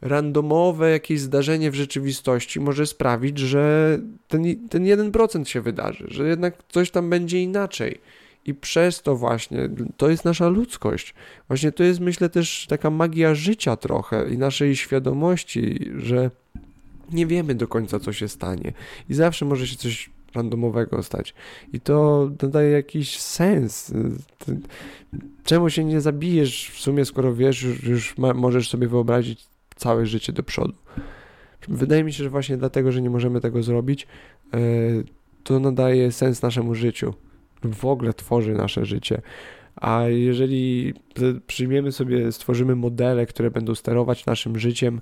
randomowe 0.00 0.90
jakieś 0.90 1.20
zdarzenie 1.20 1.70
w 1.70 1.74
rzeczywistości 1.74 2.60
może 2.60 2.86
sprawić, 2.86 3.38
że 3.38 3.98
ten, 4.28 4.68
ten 4.68 4.84
1% 4.84 5.44
się 5.44 5.60
wydarzy, 5.60 6.04
że 6.08 6.28
jednak 6.28 6.54
coś 6.68 6.90
tam 6.90 7.10
będzie 7.10 7.42
inaczej. 7.42 8.00
I 8.46 8.54
przez 8.54 9.02
to 9.02 9.16
właśnie, 9.16 9.68
to 9.96 10.10
jest 10.10 10.24
nasza 10.24 10.48
ludzkość. 10.48 11.14
Właśnie 11.48 11.72
to 11.72 11.84
jest, 11.84 12.00
myślę, 12.00 12.28
też 12.28 12.66
taka 12.68 12.90
magia 12.90 13.34
życia 13.34 13.76
trochę 13.76 14.30
i 14.30 14.38
naszej 14.38 14.76
świadomości, 14.76 15.90
że 15.96 16.30
nie 17.12 17.26
wiemy 17.26 17.54
do 17.54 17.68
końca, 17.68 18.00
co 18.00 18.12
się 18.12 18.28
stanie. 18.28 18.72
I 19.08 19.14
zawsze 19.14 19.44
może 19.44 19.66
się 19.66 19.76
coś 19.76 20.10
randomowego 20.34 21.02
stać. 21.02 21.34
I 21.72 21.80
to 21.80 22.30
daje 22.42 22.70
jakiś 22.70 23.20
sens. 23.20 23.94
Czemu 25.44 25.70
się 25.70 25.84
nie 25.84 26.00
zabijesz 26.00 26.70
w 26.70 26.80
sumie, 26.80 27.04
skoro 27.04 27.34
wiesz, 27.34 27.62
już, 27.62 27.82
już 27.82 28.18
ma, 28.18 28.34
możesz 28.34 28.70
sobie 28.70 28.88
wyobrazić 28.88 29.46
całe 29.76 30.06
życie 30.06 30.32
do 30.32 30.42
przodu. 30.42 30.74
Wydaje 31.68 32.04
mi 32.04 32.12
się, 32.12 32.24
że 32.24 32.30
właśnie 32.30 32.56
dlatego, 32.56 32.92
że 32.92 33.02
nie 33.02 33.10
możemy 33.10 33.40
tego 33.40 33.62
zrobić, 33.62 34.06
e, 34.54 34.58
to 35.44 35.60
nadaje 35.60 36.12
sens 36.12 36.42
naszemu 36.42 36.74
życiu 36.74 37.14
w 37.64 37.84
ogóle 37.84 38.14
tworzy 38.14 38.52
nasze 38.52 38.84
życie. 38.84 39.22
A 39.76 40.02
jeżeli 40.08 40.94
przyjmiemy 41.46 41.92
sobie, 41.92 42.32
stworzymy 42.32 42.76
modele, 42.76 43.26
które 43.26 43.50
będą 43.50 43.74
sterować 43.74 44.26
naszym 44.26 44.58
życiem, 44.58 45.00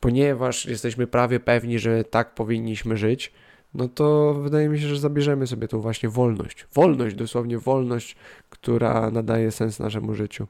ponieważ 0.00 0.66
jesteśmy 0.66 1.06
prawie 1.06 1.40
pewni, 1.40 1.78
że 1.78 2.04
tak 2.04 2.34
powinniśmy 2.34 2.96
żyć, 2.96 3.32
no 3.74 3.88
to 3.88 4.34
wydaje 4.34 4.68
mi 4.68 4.80
się, 4.80 4.86
że 4.86 4.98
zabierzemy 4.98 5.46
sobie 5.46 5.68
tą 5.68 5.80
właśnie 5.80 6.08
wolność. 6.08 6.66
Wolność, 6.74 7.16
dosłownie 7.16 7.58
wolność, 7.58 8.16
która 8.50 9.10
nadaje 9.10 9.50
sens 9.50 9.78
naszemu 9.78 10.14
życiu. 10.14 10.46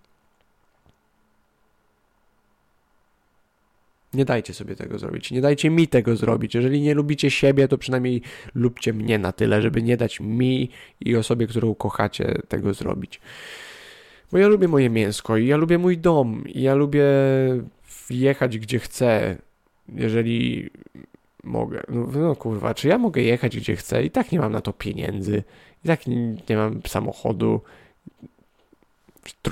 Nie 4.14 4.24
dajcie 4.24 4.54
sobie 4.54 4.76
tego 4.76 4.98
zrobić. 4.98 5.30
Nie 5.30 5.40
dajcie 5.40 5.70
mi 5.70 5.88
tego 5.88 6.16
zrobić. 6.16 6.54
Jeżeli 6.54 6.80
nie 6.80 6.94
lubicie 6.94 7.30
siebie, 7.30 7.68
to 7.68 7.78
przynajmniej 7.78 8.22
lubcie 8.54 8.92
mnie 8.92 9.18
na 9.18 9.32
tyle, 9.32 9.62
żeby 9.62 9.82
nie 9.82 9.96
dać 9.96 10.20
mi 10.20 10.70
i 11.00 11.16
osobie, 11.16 11.46
którą 11.46 11.74
kochacie, 11.74 12.42
tego 12.48 12.74
zrobić. 12.74 13.20
Bo 14.32 14.38
ja 14.38 14.48
lubię 14.48 14.68
moje 14.68 14.90
mięsko 14.90 15.36
i 15.36 15.46
ja 15.46 15.56
lubię 15.56 15.78
mój 15.78 15.98
dom 15.98 16.44
i 16.48 16.62
ja 16.62 16.74
lubię 16.74 17.04
jechać 18.10 18.58
gdzie 18.58 18.78
chcę, 18.78 19.36
jeżeli 19.88 20.70
mogę. 21.45 21.82
No, 21.88 22.07
no 22.14 22.36
kurwa, 22.36 22.74
czy 22.74 22.88
ja 22.88 22.99
mogę 22.99 23.22
jechać 23.22 23.57
gdzie 23.57 23.76
chcę? 23.76 24.05
I 24.05 24.11
tak 24.11 24.32
nie 24.32 24.38
mam 24.38 24.53
na 24.53 24.61
to 24.61 24.72
pieniędzy. 24.72 25.43
I 25.84 25.88
tak 25.88 26.07
nie, 26.07 26.36
nie 26.49 26.57
mam 26.57 26.80
samochodu. 26.86 27.61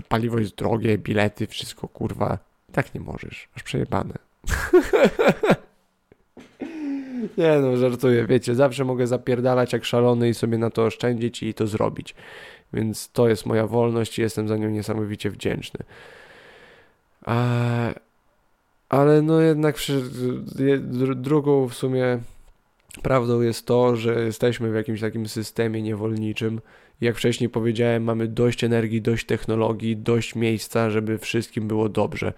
Paliwo 0.09 0.38
jest 0.38 0.55
drogie, 0.55 0.99
bilety, 0.99 1.47
wszystko 1.47 1.88
kurwa. 1.88 2.38
I 2.68 2.72
tak 2.72 2.95
nie 2.95 3.01
możesz. 3.01 3.49
Aż 3.57 3.62
przejebane. 3.62 4.14
Nie 7.38 7.59
no, 7.61 7.76
żartuję, 7.76 8.26
wiecie, 8.26 8.55
zawsze 8.55 8.84
mogę 8.84 9.07
zapierdalać 9.07 9.72
jak 9.72 9.84
szalony 9.84 10.28
i 10.28 10.34
sobie 10.34 10.59
na 10.59 10.70
to 10.70 10.84
oszczędzić 10.84 11.43
i 11.43 11.55
to 11.55 11.66
zrobić. 11.66 12.14
Więc 12.72 13.11
to 13.12 13.28
jest 13.28 13.47
moja 13.47 13.66
wolność 13.66 14.18
i 14.18 14.22
jestem 14.22 14.49
za 14.49 14.57
nią 14.57 14.70
niesamowicie 14.70 15.30
wdzięczny. 15.30 15.80
A, 17.26 17.47
ale 18.91 19.22
no 19.22 19.41
jednak 19.41 19.74
przy, 19.74 20.03
drugą 21.14 21.68
w 21.68 21.74
sumie 21.74 22.18
prawdą 23.03 23.41
jest 23.41 23.66
to, 23.66 23.97
że 23.97 24.24
jesteśmy 24.24 24.70
w 24.70 24.74
jakimś 24.74 25.01
takim 25.01 25.28
systemie 25.28 25.82
niewolniczym. 25.82 26.61
Jak 27.01 27.16
wcześniej 27.16 27.51
powiedziałem, 27.51 28.05
mamy 28.05 28.28
dość 28.28 28.64
energii, 28.64 29.03
dość 29.03 29.26
technologii, 29.26 29.97
dość 29.97 30.34
miejsca, 30.34 30.91
żeby 30.91 31.18
wszystkim 31.18 31.68
było 31.68 31.88
dobrze 31.88 32.32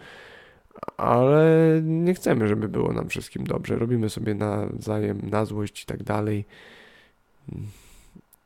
ale 0.96 1.80
nie 1.82 2.14
chcemy, 2.14 2.48
żeby 2.48 2.68
było 2.68 2.92
nam 2.92 3.08
wszystkim 3.08 3.44
dobrze. 3.44 3.76
Robimy 3.76 4.10
sobie 4.10 4.34
nawzajem 4.34 5.20
na 5.30 5.44
złość 5.44 5.82
i 5.82 5.86
tak 5.86 6.02
dalej. 6.02 6.44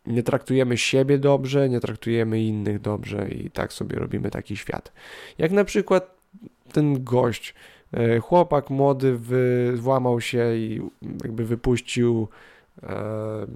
Nie 0.07 0.23
traktujemy 0.23 0.77
siebie 0.77 1.19
dobrze, 1.19 1.69
nie 1.69 1.81
traktujemy 1.81 2.43
innych 2.43 2.81
dobrze 2.81 3.29
i 3.29 3.51
tak 3.51 3.73
sobie 3.73 3.99
robimy 3.99 4.31
taki 4.31 4.57
świat. 4.57 4.93
Jak 5.39 5.53
na 5.53 5.65
przykład 5.65 6.17
ten 6.73 7.05
gość, 7.05 7.55
chłopak 8.23 8.71
młody 8.71 9.17
wy, 9.17 9.73
włamał 9.77 10.21
się 10.21 10.57
i 10.57 10.81
jakby 11.23 11.45
wypuścił 11.45 12.29
e, 12.83 13.47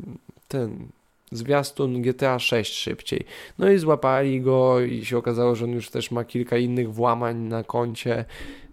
ten 0.49 0.89
zwiastun 1.33 2.03
GTA 2.03 2.39
6 2.39 2.75
szybciej. 2.75 3.25
No 3.59 3.71
i 3.71 3.79
złapali 3.79 4.41
go 4.41 4.81
i 4.81 5.05
się 5.05 5.19
okazało, 5.19 5.55
że 5.55 5.65
on 5.65 5.71
już 5.71 5.91
też 5.91 6.11
ma 6.11 6.25
kilka 6.25 6.57
innych 6.57 6.95
włamań 6.95 7.37
na 7.37 7.65
koncie, 7.65 8.25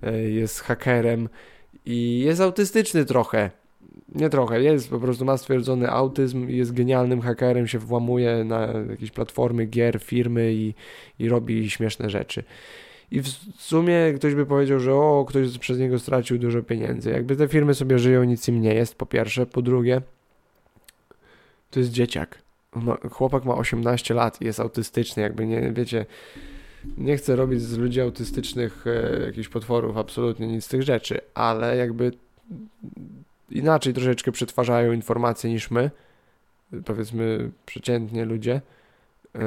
e, 0.03 0.21
jest 0.21 0.59
hakerem 0.59 1.29
i 1.85 2.19
jest 2.19 2.41
autystyczny 2.41 3.05
trochę. 3.05 3.51
Nie 4.15 4.29
trochę, 4.29 4.63
jest 4.63 4.89
po 4.89 4.99
prostu 4.99 5.25
ma 5.25 5.37
stwierdzony 5.37 5.91
autyzm, 5.91 6.49
jest 6.49 6.73
genialnym 6.73 7.21
hakerem, 7.21 7.67
się 7.67 7.79
włamuje 7.79 8.43
na 8.43 8.67
jakieś 8.89 9.11
platformy 9.11 9.65
gier, 9.65 9.99
firmy 9.99 10.53
i, 10.53 10.73
i 11.19 11.29
robi 11.29 11.69
śmieszne 11.69 12.09
rzeczy. 12.09 12.43
I 13.11 13.21
w 13.21 13.27
sumie 13.57 14.13
ktoś 14.15 14.35
by 14.35 14.45
powiedział, 14.45 14.79
że 14.79 14.93
o, 14.93 15.25
ktoś 15.29 15.57
przez 15.57 15.79
niego 15.79 15.99
stracił 15.99 16.37
dużo 16.37 16.63
pieniędzy. 16.63 17.11
Jakby 17.11 17.35
te 17.35 17.47
firmy 17.47 17.73
sobie 17.73 17.99
żyją, 17.99 18.23
nic 18.23 18.47
im 18.47 18.61
nie 18.61 18.73
jest, 18.73 18.95
po 18.95 19.05
pierwsze. 19.05 19.45
Po 19.45 19.61
drugie, 19.61 20.01
to 21.71 21.79
jest 21.79 21.91
dzieciak 21.91 22.47
ma, 22.75 22.97
chłopak 23.11 23.45
ma 23.45 23.55
18 23.55 24.13
lat 24.13 24.41
i 24.41 24.45
jest 24.45 24.59
autystyczny, 24.59 25.23
jakby 25.23 25.45
nie, 25.47 25.71
wiecie, 25.71 26.05
nie 26.97 27.17
chcę 27.17 27.35
robić 27.35 27.61
z 27.61 27.77
ludzi 27.77 28.01
autystycznych 28.01 28.85
e, 28.87 29.25
jakichś 29.25 29.47
potworów, 29.47 29.97
absolutnie 29.97 30.47
nic 30.47 30.65
z 30.65 30.67
tych 30.67 30.83
rzeczy, 30.83 31.21
ale 31.33 31.77
jakby 31.77 32.11
inaczej 33.49 33.93
troszeczkę 33.93 34.31
przetwarzają 34.31 34.93
informacje 34.93 35.49
niż 35.51 35.71
my, 35.71 35.91
powiedzmy 36.85 37.51
przeciętnie 37.65 38.25
ludzie, 38.25 38.61
e, 39.35 39.41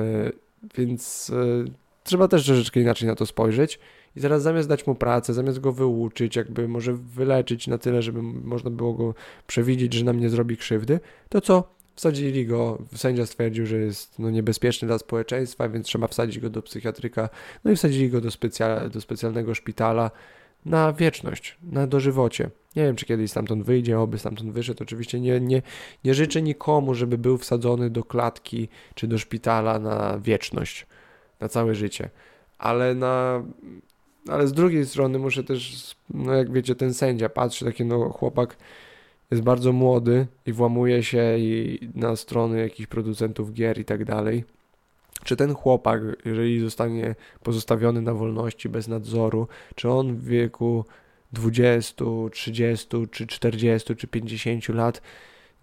więc 0.77 1.31
e, 1.31 1.65
trzeba 2.11 2.29
też 2.29 2.47
troszeczkę 2.47 2.81
inaczej 2.81 3.09
na 3.09 3.15
to 3.15 3.27
spojrzeć 3.27 3.79
I 4.17 4.21
teraz 4.21 4.43
zamiast 4.43 4.69
dać 4.69 4.87
mu 4.87 4.95
pracę, 4.95 5.35
zamiast 5.35 5.61
go 5.61 5.73
wyuczyć, 5.73 6.37
jakby 6.37 6.69
może 6.69 6.95
wyleczyć 6.95 7.67
na 7.67 7.79
tyle, 7.79 8.03
żeby 8.03 8.23
można 8.23 8.71
było 8.71 8.95
go 8.95 9.15
przewidzieć, 9.47 9.95
że 9.95 10.05
nam 10.05 10.21
nie 10.21 10.31
zrobi 10.31 10.57
krzywdy, 10.57 11.01
to 11.29 11.41
co? 11.41 11.75
Wsadzili 11.95 12.47
go, 12.47 12.79
sędzia 12.95 13.27
stwierdził, 13.27 13.67
że 13.67 13.77
jest 13.77 14.19
no, 14.19 14.31
niebezpieczny 14.31 14.89
dla 14.89 14.99
społeczeństwa, 14.99 15.69
więc 15.69 15.87
trzeba 15.87 16.07
wsadzić 16.07 16.39
go 16.39 16.51
do 16.51 16.63
psychiatryka, 16.63 17.29
no 17.65 17.71
i 17.71 17.77
wsadzili 17.77 18.11
go 18.11 18.21
do, 18.21 18.29
do 18.93 19.01
specjalnego 19.01 19.55
szpitala 19.55 20.11
na 20.65 20.93
wieczność, 20.93 21.59
na 21.63 21.87
dożywocie. 21.87 22.51
Nie 22.77 22.83
wiem, 22.83 22.97
czy 22.97 23.07
kiedyś 23.07 23.31
stamtąd 23.31 23.65
wyjdzie, 23.65 24.01
oby 24.01 24.19
stamtąd 24.19 24.53
wyszedł. 24.53 24.83
Oczywiście 24.83 25.21
nie, 25.21 25.41
nie, 25.41 25.63
nie 26.05 26.15
życzę 26.15 26.43
nikomu, 26.43 26.95
żeby 26.95 27.19
był 27.19 27.39
wsadzony 27.39 27.91
do 27.91 28.05
klatki 28.05 28.69
czy 28.95 29.07
do 29.07 29.19
szpitala 29.19 29.79
na 29.79 30.19
wieczność, 30.19 30.87
na 31.41 31.49
całe 31.49 31.75
życie. 31.75 32.11
Ale 32.59 32.95
na... 32.95 33.43
Ale 34.29 34.49
z 34.49 34.53
drugiej 34.53 34.87
strony 34.87 35.19
muszę 35.19 35.45
też, 35.45 35.95
no 36.11 36.35
jak 36.35 36.53
wiecie, 36.53 36.75
ten 36.75 36.95
sędzia 36.95 37.29
patrzy, 37.29 37.65
taki 37.65 37.85
no 37.85 38.11
chłopak 38.11 38.57
jest 39.31 39.43
bardzo 39.43 39.73
młody 39.73 40.27
i 40.47 40.53
włamuje 40.53 41.03
się 41.03 41.39
i 41.39 41.79
na 41.95 42.17
strony 42.17 42.61
jakichś 42.61 42.87
producentów 42.87 43.53
gier 43.53 43.79
i 43.79 43.85
tak 43.85 44.05
dalej. 44.05 44.45
Czy 45.25 45.37
ten 45.37 45.55
chłopak, 45.55 46.01
jeżeli 46.25 46.61
zostanie 46.61 47.15
pozostawiony 47.43 48.03
na 48.03 48.15
wolności 48.15 48.69
bez 48.69 48.89
nadzoru, 48.89 49.49
czy 49.75 49.91
on 49.91 50.17
w 50.17 50.25
wieku 50.25 50.85
20, 51.33 52.05
30, 52.33 52.89
czy 53.11 53.27
40, 53.27 53.97
czy 53.97 54.07
50 54.07 54.69
lat 54.69 55.03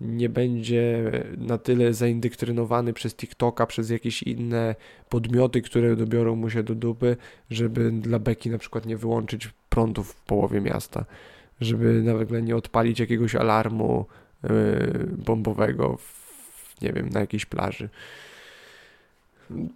nie 0.02 0.30
będzie 0.30 1.12
na 1.38 1.58
tyle 1.58 1.94
zaindoktrynowany 1.94 2.94
przez 2.94 3.16
TikToka, 3.16 3.66
przez 3.66 3.90
jakieś 3.90 4.24
inne 4.24 4.76
podmioty, 5.10 5.62
które 5.62 5.96
dobiorą 5.96 6.36
mu 6.36 6.50
się 6.50 6.64
do 6.64 6.76
dupy, 6.76 7.18
żeby 7.50 7.92
dla 7.92 8.20
beki 8.20 8.50
na 8.50 8.58
przykład 8.58 8.86
nie 8.86 8.98
wyłączyć 8.98 9.50
prądu 9.70 10.04
w 10.04 10.16
połowie 10.16 10.62
miasta, 10.62 11.06
żeby 11.62 12.04
nagle 12.04 12.42
nie 12.42 12.56
odpalić 12.56 13.00
jakiegoś 13.00 13.36
alarmu 13.36 14.06
yy, 14.44 14.50
bombowego 15.18 15.98
w, 15.98 16.82
nie 16.82 16.94
wiem, 16.94 17.10
na 17.10 17.20
jakiejś 17.20 17.46
plaży. 17.46 17.90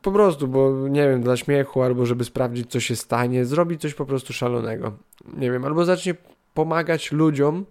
Po 0.01 0.11
prostu, 0.11 0.47
bo 0.47 0.87
nie 0.87 1.07
wiem, 1.07 1.21
dla 1.21 1.37
śmiechu, 1.37 1.81
albo 1.81 2.05
żeby 2.05 2.23
sprawdzić, 2.23 2.71
co 2.71 2.79
się 2.79 2.95
stanie, 2.95 3.45
zrobić 3.45 3.81
coś 3.81 3.93
po 3.93 4.05
prostu 4.05 4.33
szalonego. 4.33 4.97
Nie 5.37 5.51
wiem, 5.51 5.65
albo 5.65 5.85
zacznie 5.85 6.15
pomagać 6.53 7.11
ludziom 7.11 7.65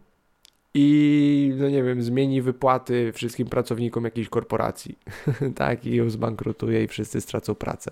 i, 0.75 1.53
no 1.57 1.69
nie 1.69 1.83
wiem, 1.83 2.03
zmieni 2.03 2.43
wypłaty 2.43 3.13
wszystkim 3.13 3.47
pracownikom 3.47 4.05
jakiejś 4.05 4.29
korporacji. 4.29 4.99
tak, 5.57 5.87
i 5.87 5.95
ją 5.95 6.11
zbankrutuje 6.11 6.85
i 6.85 6.89
wszyscy 6.89 7.21
stracą 7.21 7.55
pracę. 7.55 7.91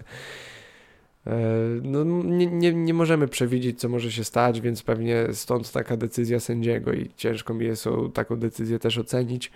E, 1.26 1.32
no, 1.82 2.04
nie, 2.24 2.46
nie, 2.46 2.74
nie 2.74 2.94
możemy 2.94 3.28
przewidzieć, 3.28 3.80
co 3.80 3.88
może 3.88 4.12
się 4.12 4.24
stać, 4.24 4.60
więc 4.60 4.82
pewnie 4.82 5.26
stąd 5.32 5.72
taka 5.72 5.96
decyzja 5.96 6.40
sędziego 6.40 6.92
i 6.92 7.10
ciężko 7.16 7.54
mi 7.54 7.66
jest 7.66 7.84
taką 8.14 8.36
decyzję 8.36 8.78
też 8.78 8.98
ocenić. 8.98 9.50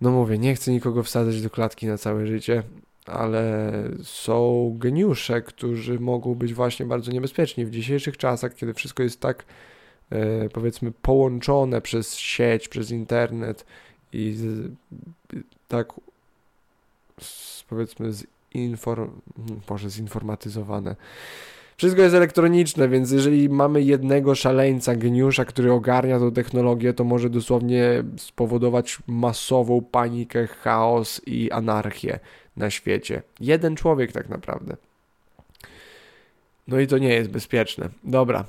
No 0.00 0.10
mówię, 0.10 0.38
nie 0.38 0.54
chcę 0.54 0.72
nikogo 0.72 1.02
wsadzać 1.02 1.42
do 1.42 1.50
klatki 1.50 1.86
na 1.86 1.98
całe 1.98 2.26
życie, 2.26 2.62
ale 3.06 3.72
są 4.02 4.74
geniusze, 4.78 5.42
którzy 5.42 6.00
mogą 6.00 6.34
być 6.34 6.54
właśnie 6.54 6.86
bardzo 6.86 7.12
niebezpieczni 7.12 7.66
w 7.66 7.70
dzisiejszych 7.70 8.16
czasach, 8.16 8.54
kiedy 8.54 8.74
wszystko 8.74 9.02
jest 9.02 9.20
tak 9.20 9.44
powiedzmy 10.52 10.92
połączone 11.02 11.80
przez 11.80 12.16
sieć, 12.16 12.68
przez 12.68 12.90
internet 12.90 13.64
i 14.12 14.32
z, 14.32 14.70
tak 15.68 15.92
z, 17.20 17.62
powiedzmy 17.62 18.10
zinform... 18.56 19.10
Boże, 19.68 19.90
zinformatyzowane. 19.90 20.96
Wszystko 21.80 22.02
jest 22.02 22.14
elektroniczne, 22.14 22.88
więc 22.88 23.10
jeżeli 23.10 23.48
mamy 23.48 23.82
jednego 23.82 24.34
szaleńca, 24.34 24.96
geniusza, 24.96 25.44
który 25.44 25.72
ogarnia 25.72 26.18
tą 26.18 26.32
technologię, 26.32 26.92
to 26.92 27.04
może 27.04 27.30
dosłownie 27.30 28.04
spowodować 28.16 28.98
masową 29.06 29.82
panikę, 29.82 30.46
chaos 30.46 31.20
i 31.26 31.50
anarchię 31.50 32.18
na 32.56 32.70
świecie. 32.70 33.22
Jeden 33.40 33.76
człowiek 33.76 34.12
tak 34.12 34.28
naprawdę. 34.28 34.76
No 36.68 36.80
i 36.80 36.86
to 36.86 36.98
nie 36.98 37.14
jest 37.14 37.30
bezpieczne. 37.30 37.88
Dobra, 38.04 38.40
e, 38.40 38.44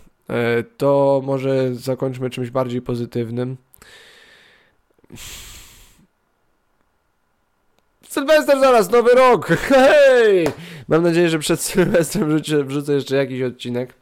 to 0.77 1.21
może 1.25 1.75
zakończmy 1.75 2.29
czymś 2.29 2.49
bardziej 2.49 2.81
pozytywnym. 2.81 3.57
Sylwester 8.07 8.59
zaraz, 8.59 8.91
nowy 8.91 9.11
rok! 9.11 9.47
Hej! 9.69 10.47
Mam 10.87 11.03
nadzieję, 11.03 11.29
że 11.29 11.39
przed 11.39 11.59
Sylwestrem 11.61 12.29
wrzucę, 12.29 12.63
wrzucę 12.63 12.93
jeszcze 12.93 13.15
jakiś 13.15 13.41
odcinek. 13.41 13.93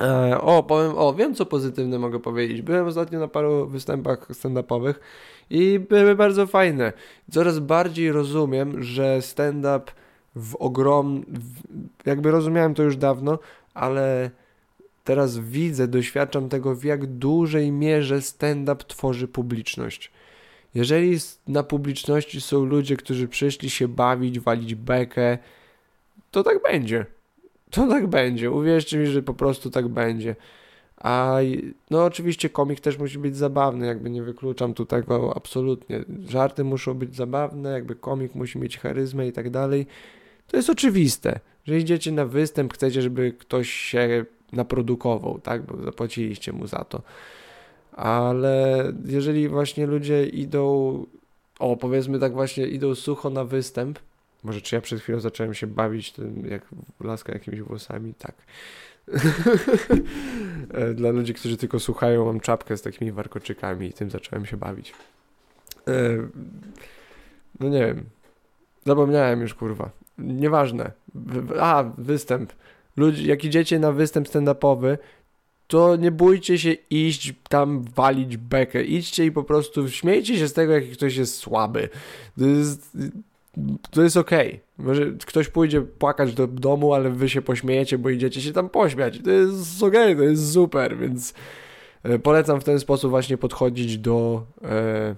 E, 0.00 0.40
o, 0.40 0.62
powiem, 0.62 0.92
o, 0.96 1.14
wiem 1.14 1.34
co 1.34 1.46
pozytywne 1.46 1.98
mogę 1.98 2.20
powiedzieć. 2.20 2.62
Byłem 2.62 2.86
ostatnio 2.86 3.18
na 3.18 3.28
paru 3.28 3.66
występach 3.66 4.28
stand-upowych 4.30 4.94
i 5.50 5.78
były 5.78 6.14
bardzo 6.14 6.46
fajne. 6.46 6.92
Coraz 7.30 7.58
bardziej 7.58 8.12
rozumiem, 8.12 8.82
że 8.82 9.22
stand-up 9.22 9.92
w 10.36 10.56
ogrom... 10.56 11.24
jakby 12.06 12.30
rozumiałem 12.30 12.74
to 12.74 12.82
już 12.82 12.96
dawno, 12.96 13.38
ale 13.74 14.30
teraz 15.06 15.38
widzę, 15.38 15.88
doświadczam 15.88 16.48
tego, 16.48 16.74
w 16.74 16.84
jak 16.84 17.06
dużej 17.06 17.72
mierze 17.72 18.22
stand-up 18.22 18.84
tworzy 18.88 19.28
publiczność. 19.28 20.10
Jeżeli 20.74 21.18
na 21.48 21.62
publiczności 21.62 22.40
są 22.40 22.64
ludzie, 22.64 22.96
którzy 22.96 23.28
przyszli 23.28 23.70
się 23.70 23.88
bawić, 23.88 24.40
walić 24.40 24.74
bekę, 24.74 25.38
to 26.30 26.42
tak 26.42 26.62
będzie. 26.62 27.06
To 27.70 27.88
tak 27.88 28.06
będzie. 28.06 28.50
Uwierzcie 28.50 28.98
mi, 28.98 29.06
że 29.06 29.22
po 29.22 29.34
prostu 29.34 29.70
tak 29.70 29.88
będzie. 29.88 30.36
A 30.96 31.38
no 31.90 32.04
oczywiście 32.04 32.48
komik 32.50 32.80
też 32.80 32.98
musi 32.98 33.18
być 33.18 33.36
zabawny, 33.36 33.86
jakby 33.86 34.10
nie 34.10 34.22
wykluczam 34.22 34.74
tu 34.74 34.86
tego 34.86 35.36
absolutnie. 35.36 36.04
Żarty 36.28 36.64
muszą 36.64 36.94
być 36.94 37.16
zabawne, 37.16 37.70
jakby 37.70 37.94
komik 37.94 38.34
musi 38.34 38.58
mieć 38.58 38.78
charyzmę 38.78 39.28
i 39.28 39.32
tak 39.32 39.50
dalej. 39.50 39.86
To 40.46 40.56
jest 40.56 40.70
oczywiste, 40.70 41.40
że 41.64 41.78
idziecie 41.78 42.12
na 42.12 42.26
występ, 42.26 42.74
chcecie, 42.74 43.02
żeby 43.02 43.32
ktoś 43.32 43.70
się 43.70 44.24
naprodukował, 44.52 45.38
tak, 45.38 45.62
bo 45.62 45.82
zapłaciliście 45.82 46.52
mu 46.52 46.66
za 46.66 46.84
to. 46.84 47.02
Ale 47.92 48.84
jeżeli 49.04 49.48
właśnie 49.48 49.86
ludzie 49.86 50.26
idą, 50.26 51.06
o 51.58 51.76
powiedzmy 51.76 52.18
tak 52.18 52.32
właśnie, 52.32 52.66
idą 52.66 52.94
sucho 52.94 53.30
na 53.30 53.44
występ, 53.44 53.98
może 54.44 54.60
czy 54.60 54.74
ja 54.74 54.80
przed 54.80 55.00
chwilą 55.00 55.20
zacząłem 55.20 55.54
się 55.54 55.66
bawić 55.66 56.12
tym, 56.12 56.46
jak 56.50 56.62
laska 57.00 57.32
jakimiś 57.32 57.60
włosami, 57.60 58.14
tak. 58.14 58.34
Dla 60.94 61.10
ludzi, 61.10 61.34
którzy 61.34 61.56
tylko 61.56 61.80
słuchają, 61.80 62.24
mam 62.24 62.40
czapkę 62.40 62.76
z 62.76 62.82
takimi 62.82 63.12
warkoczykami 63.12 63.86
i 63.86 63.92
tym 63.92 64.10
zacząłem 64.10 64.46
się 64.46 64.56
bawić. 64.56 64.92
E, 65.88 65.92
no 67.60 67.68
nie 67.68 67.86
wiem. 67.86 68.04
Zapomniałem 68.86 69.40
już, 69.40 69.54
kurwa. 69.54 69.90
Nieważne. 70.18 70.92
A, 71.60 71.84
występ. 71.98 72.52
Ludzi, 72.96 73.26
jak 73.26 73.44
idziecie 73.44 73.78
na 73.78 73.92
występ 73.92 74.28
stand-upowy, 74.28 74.98
to 75.66 75.96
nie 75.96 76.10
bójcie 76.10 76.58
się 76.58 76.72
iść 76.90 77.34
tam 77.48 77.84
walić 77.94 78.36
bekę. 78.36 78.84
Idźcie 78.84 79.26
i 79.26 79.32
po 79.32 79.44
prostu 79.44 79.90
śmiejcie 79.90 80.38
się 80.38 80.48
z 80.48 80.52
tego, 80.52 80.72
jak 80.72 80.90
ktoś 80.90 81.16
jest 81.16 81.34
słaby. 81.34 81.88
To 82.38 82.46
jest, 82.46 82.96
to 83.90 84.02
jest 84.02 84.16
okej. 84.16 84.48
Okay. 84.48 84.60
Może 84.78 85.12
ktoś 85.26 85.48
pójdzie 85.48 85.82
płakać 85.82 86.34
do 86.34 86.46
domu, 86.46 86.94
ale 86.94 87.10
wy 87.10 87.28
się 87.28 87.42
pośmiejecie, 87.42 87.98
bo 87.98 88.10
idziecie 88.10 88.40
się 88.40 88.52
tam 88.52 88.68
pośmiać. 88.68 89.20
To 89.24 89.30
jest 89.30 89.82
okej, 89.82 90.12
okay, 90.12 90.16
to 90.16 90.22
jest 90.22 90.52
super, 90.52 90.98
więc 90.98 91.34
e, 92.02 92.18
polecam 92.18 92.60
w 92.60 92.64
ten 92.64 92.80
sposób 92.80 93.10
właśnie 93.10 93.38
podchodzić 93.38 93.98
do 93.98 94.46
e, 94.62 95.16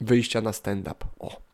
wyjścia 0.00 0.40
na 0.40 0.50
stand-up. 0.50 1.06
O. 1.18 1.47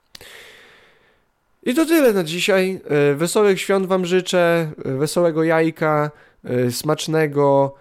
I 1.66 1.74
to 1.74 1.86
tyle 1.86 2.12
na 2.12 2.24
dzisiaj. 2.24 2.80
E, 2.84 3.14
wesołych 3.14 3.60
świąt 3.60 3.86
Wam 3.86 4.06
życzę, 4.06 4.72
e, 4.84 4.92
wesołego 4.92 5.44
jajka, 5.44 6.10
e, 6.44 6.70
smacznego, 6.70 7.74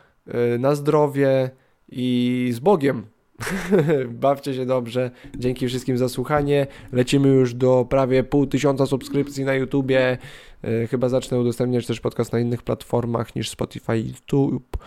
na 0.59 0.75
zdrowie 0.75 1.49
i 1.89 2.49
z 2.53 2.59
Bogiem. 2.59 3.05
Bawcie 4.09 4.53
się 4.53 4.65
dobrze. 4.65 5.11
Dzięki 5.38 5.67
wszystkim 5.67 5.97
za 5.97 6.09
słuchanie. 6.09 6.67
Lecimy 6.91 7.29
już 7.29 7.53
do 7.53 7.86
prawie 7.89 8.23
pół 8.23 8.47
tysiąca 8.47 8.86
subskrypcji 8.86 9.43
na 9.45 9.53
YouTubie. 9.53 10.17
Chyba 10.89 11.09
zacznę 11.09 11.39
udostępniać 11.39 11.88
też 11.88 11.99
podcast 11.99 12.34
na 12.34 12.39
innych 12.39 12.63
platformach 12.63 13.36
niż 13.36 13.49
Spotify 13.49 13.97
i 13.97 14.07
YouTube. 14.07 14.77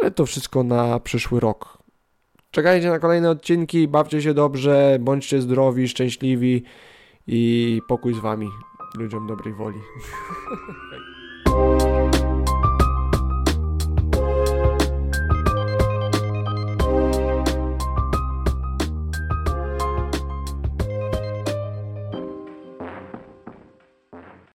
Ale 0.00 0.10
to 0.10 0.26
wszystko 0.26 0.62
na 0.62 1.00
przyszły 1.00 1.40
rok. 1.40 1.78
Czekajcie 2.50 2.90
na 2.90 2.98
kolejne 2.98 3.30
odcinki. 3.30 3.88
Bawcie 3.88 4.22
się 4.22 4.34
dobrze. 4.34 4.98
Bądźcie 5.00 5.40
zdrowi, 5.40 5.88
szczęśliwi 5.88 6.62
i 7.26 7.80
pokój 7.88 8.14
z 8.14 8.18
wami. 8.18 8.48
Ludziom 8.98 9.26
dobrej 9.26 9.54
woli. 9.54 9.80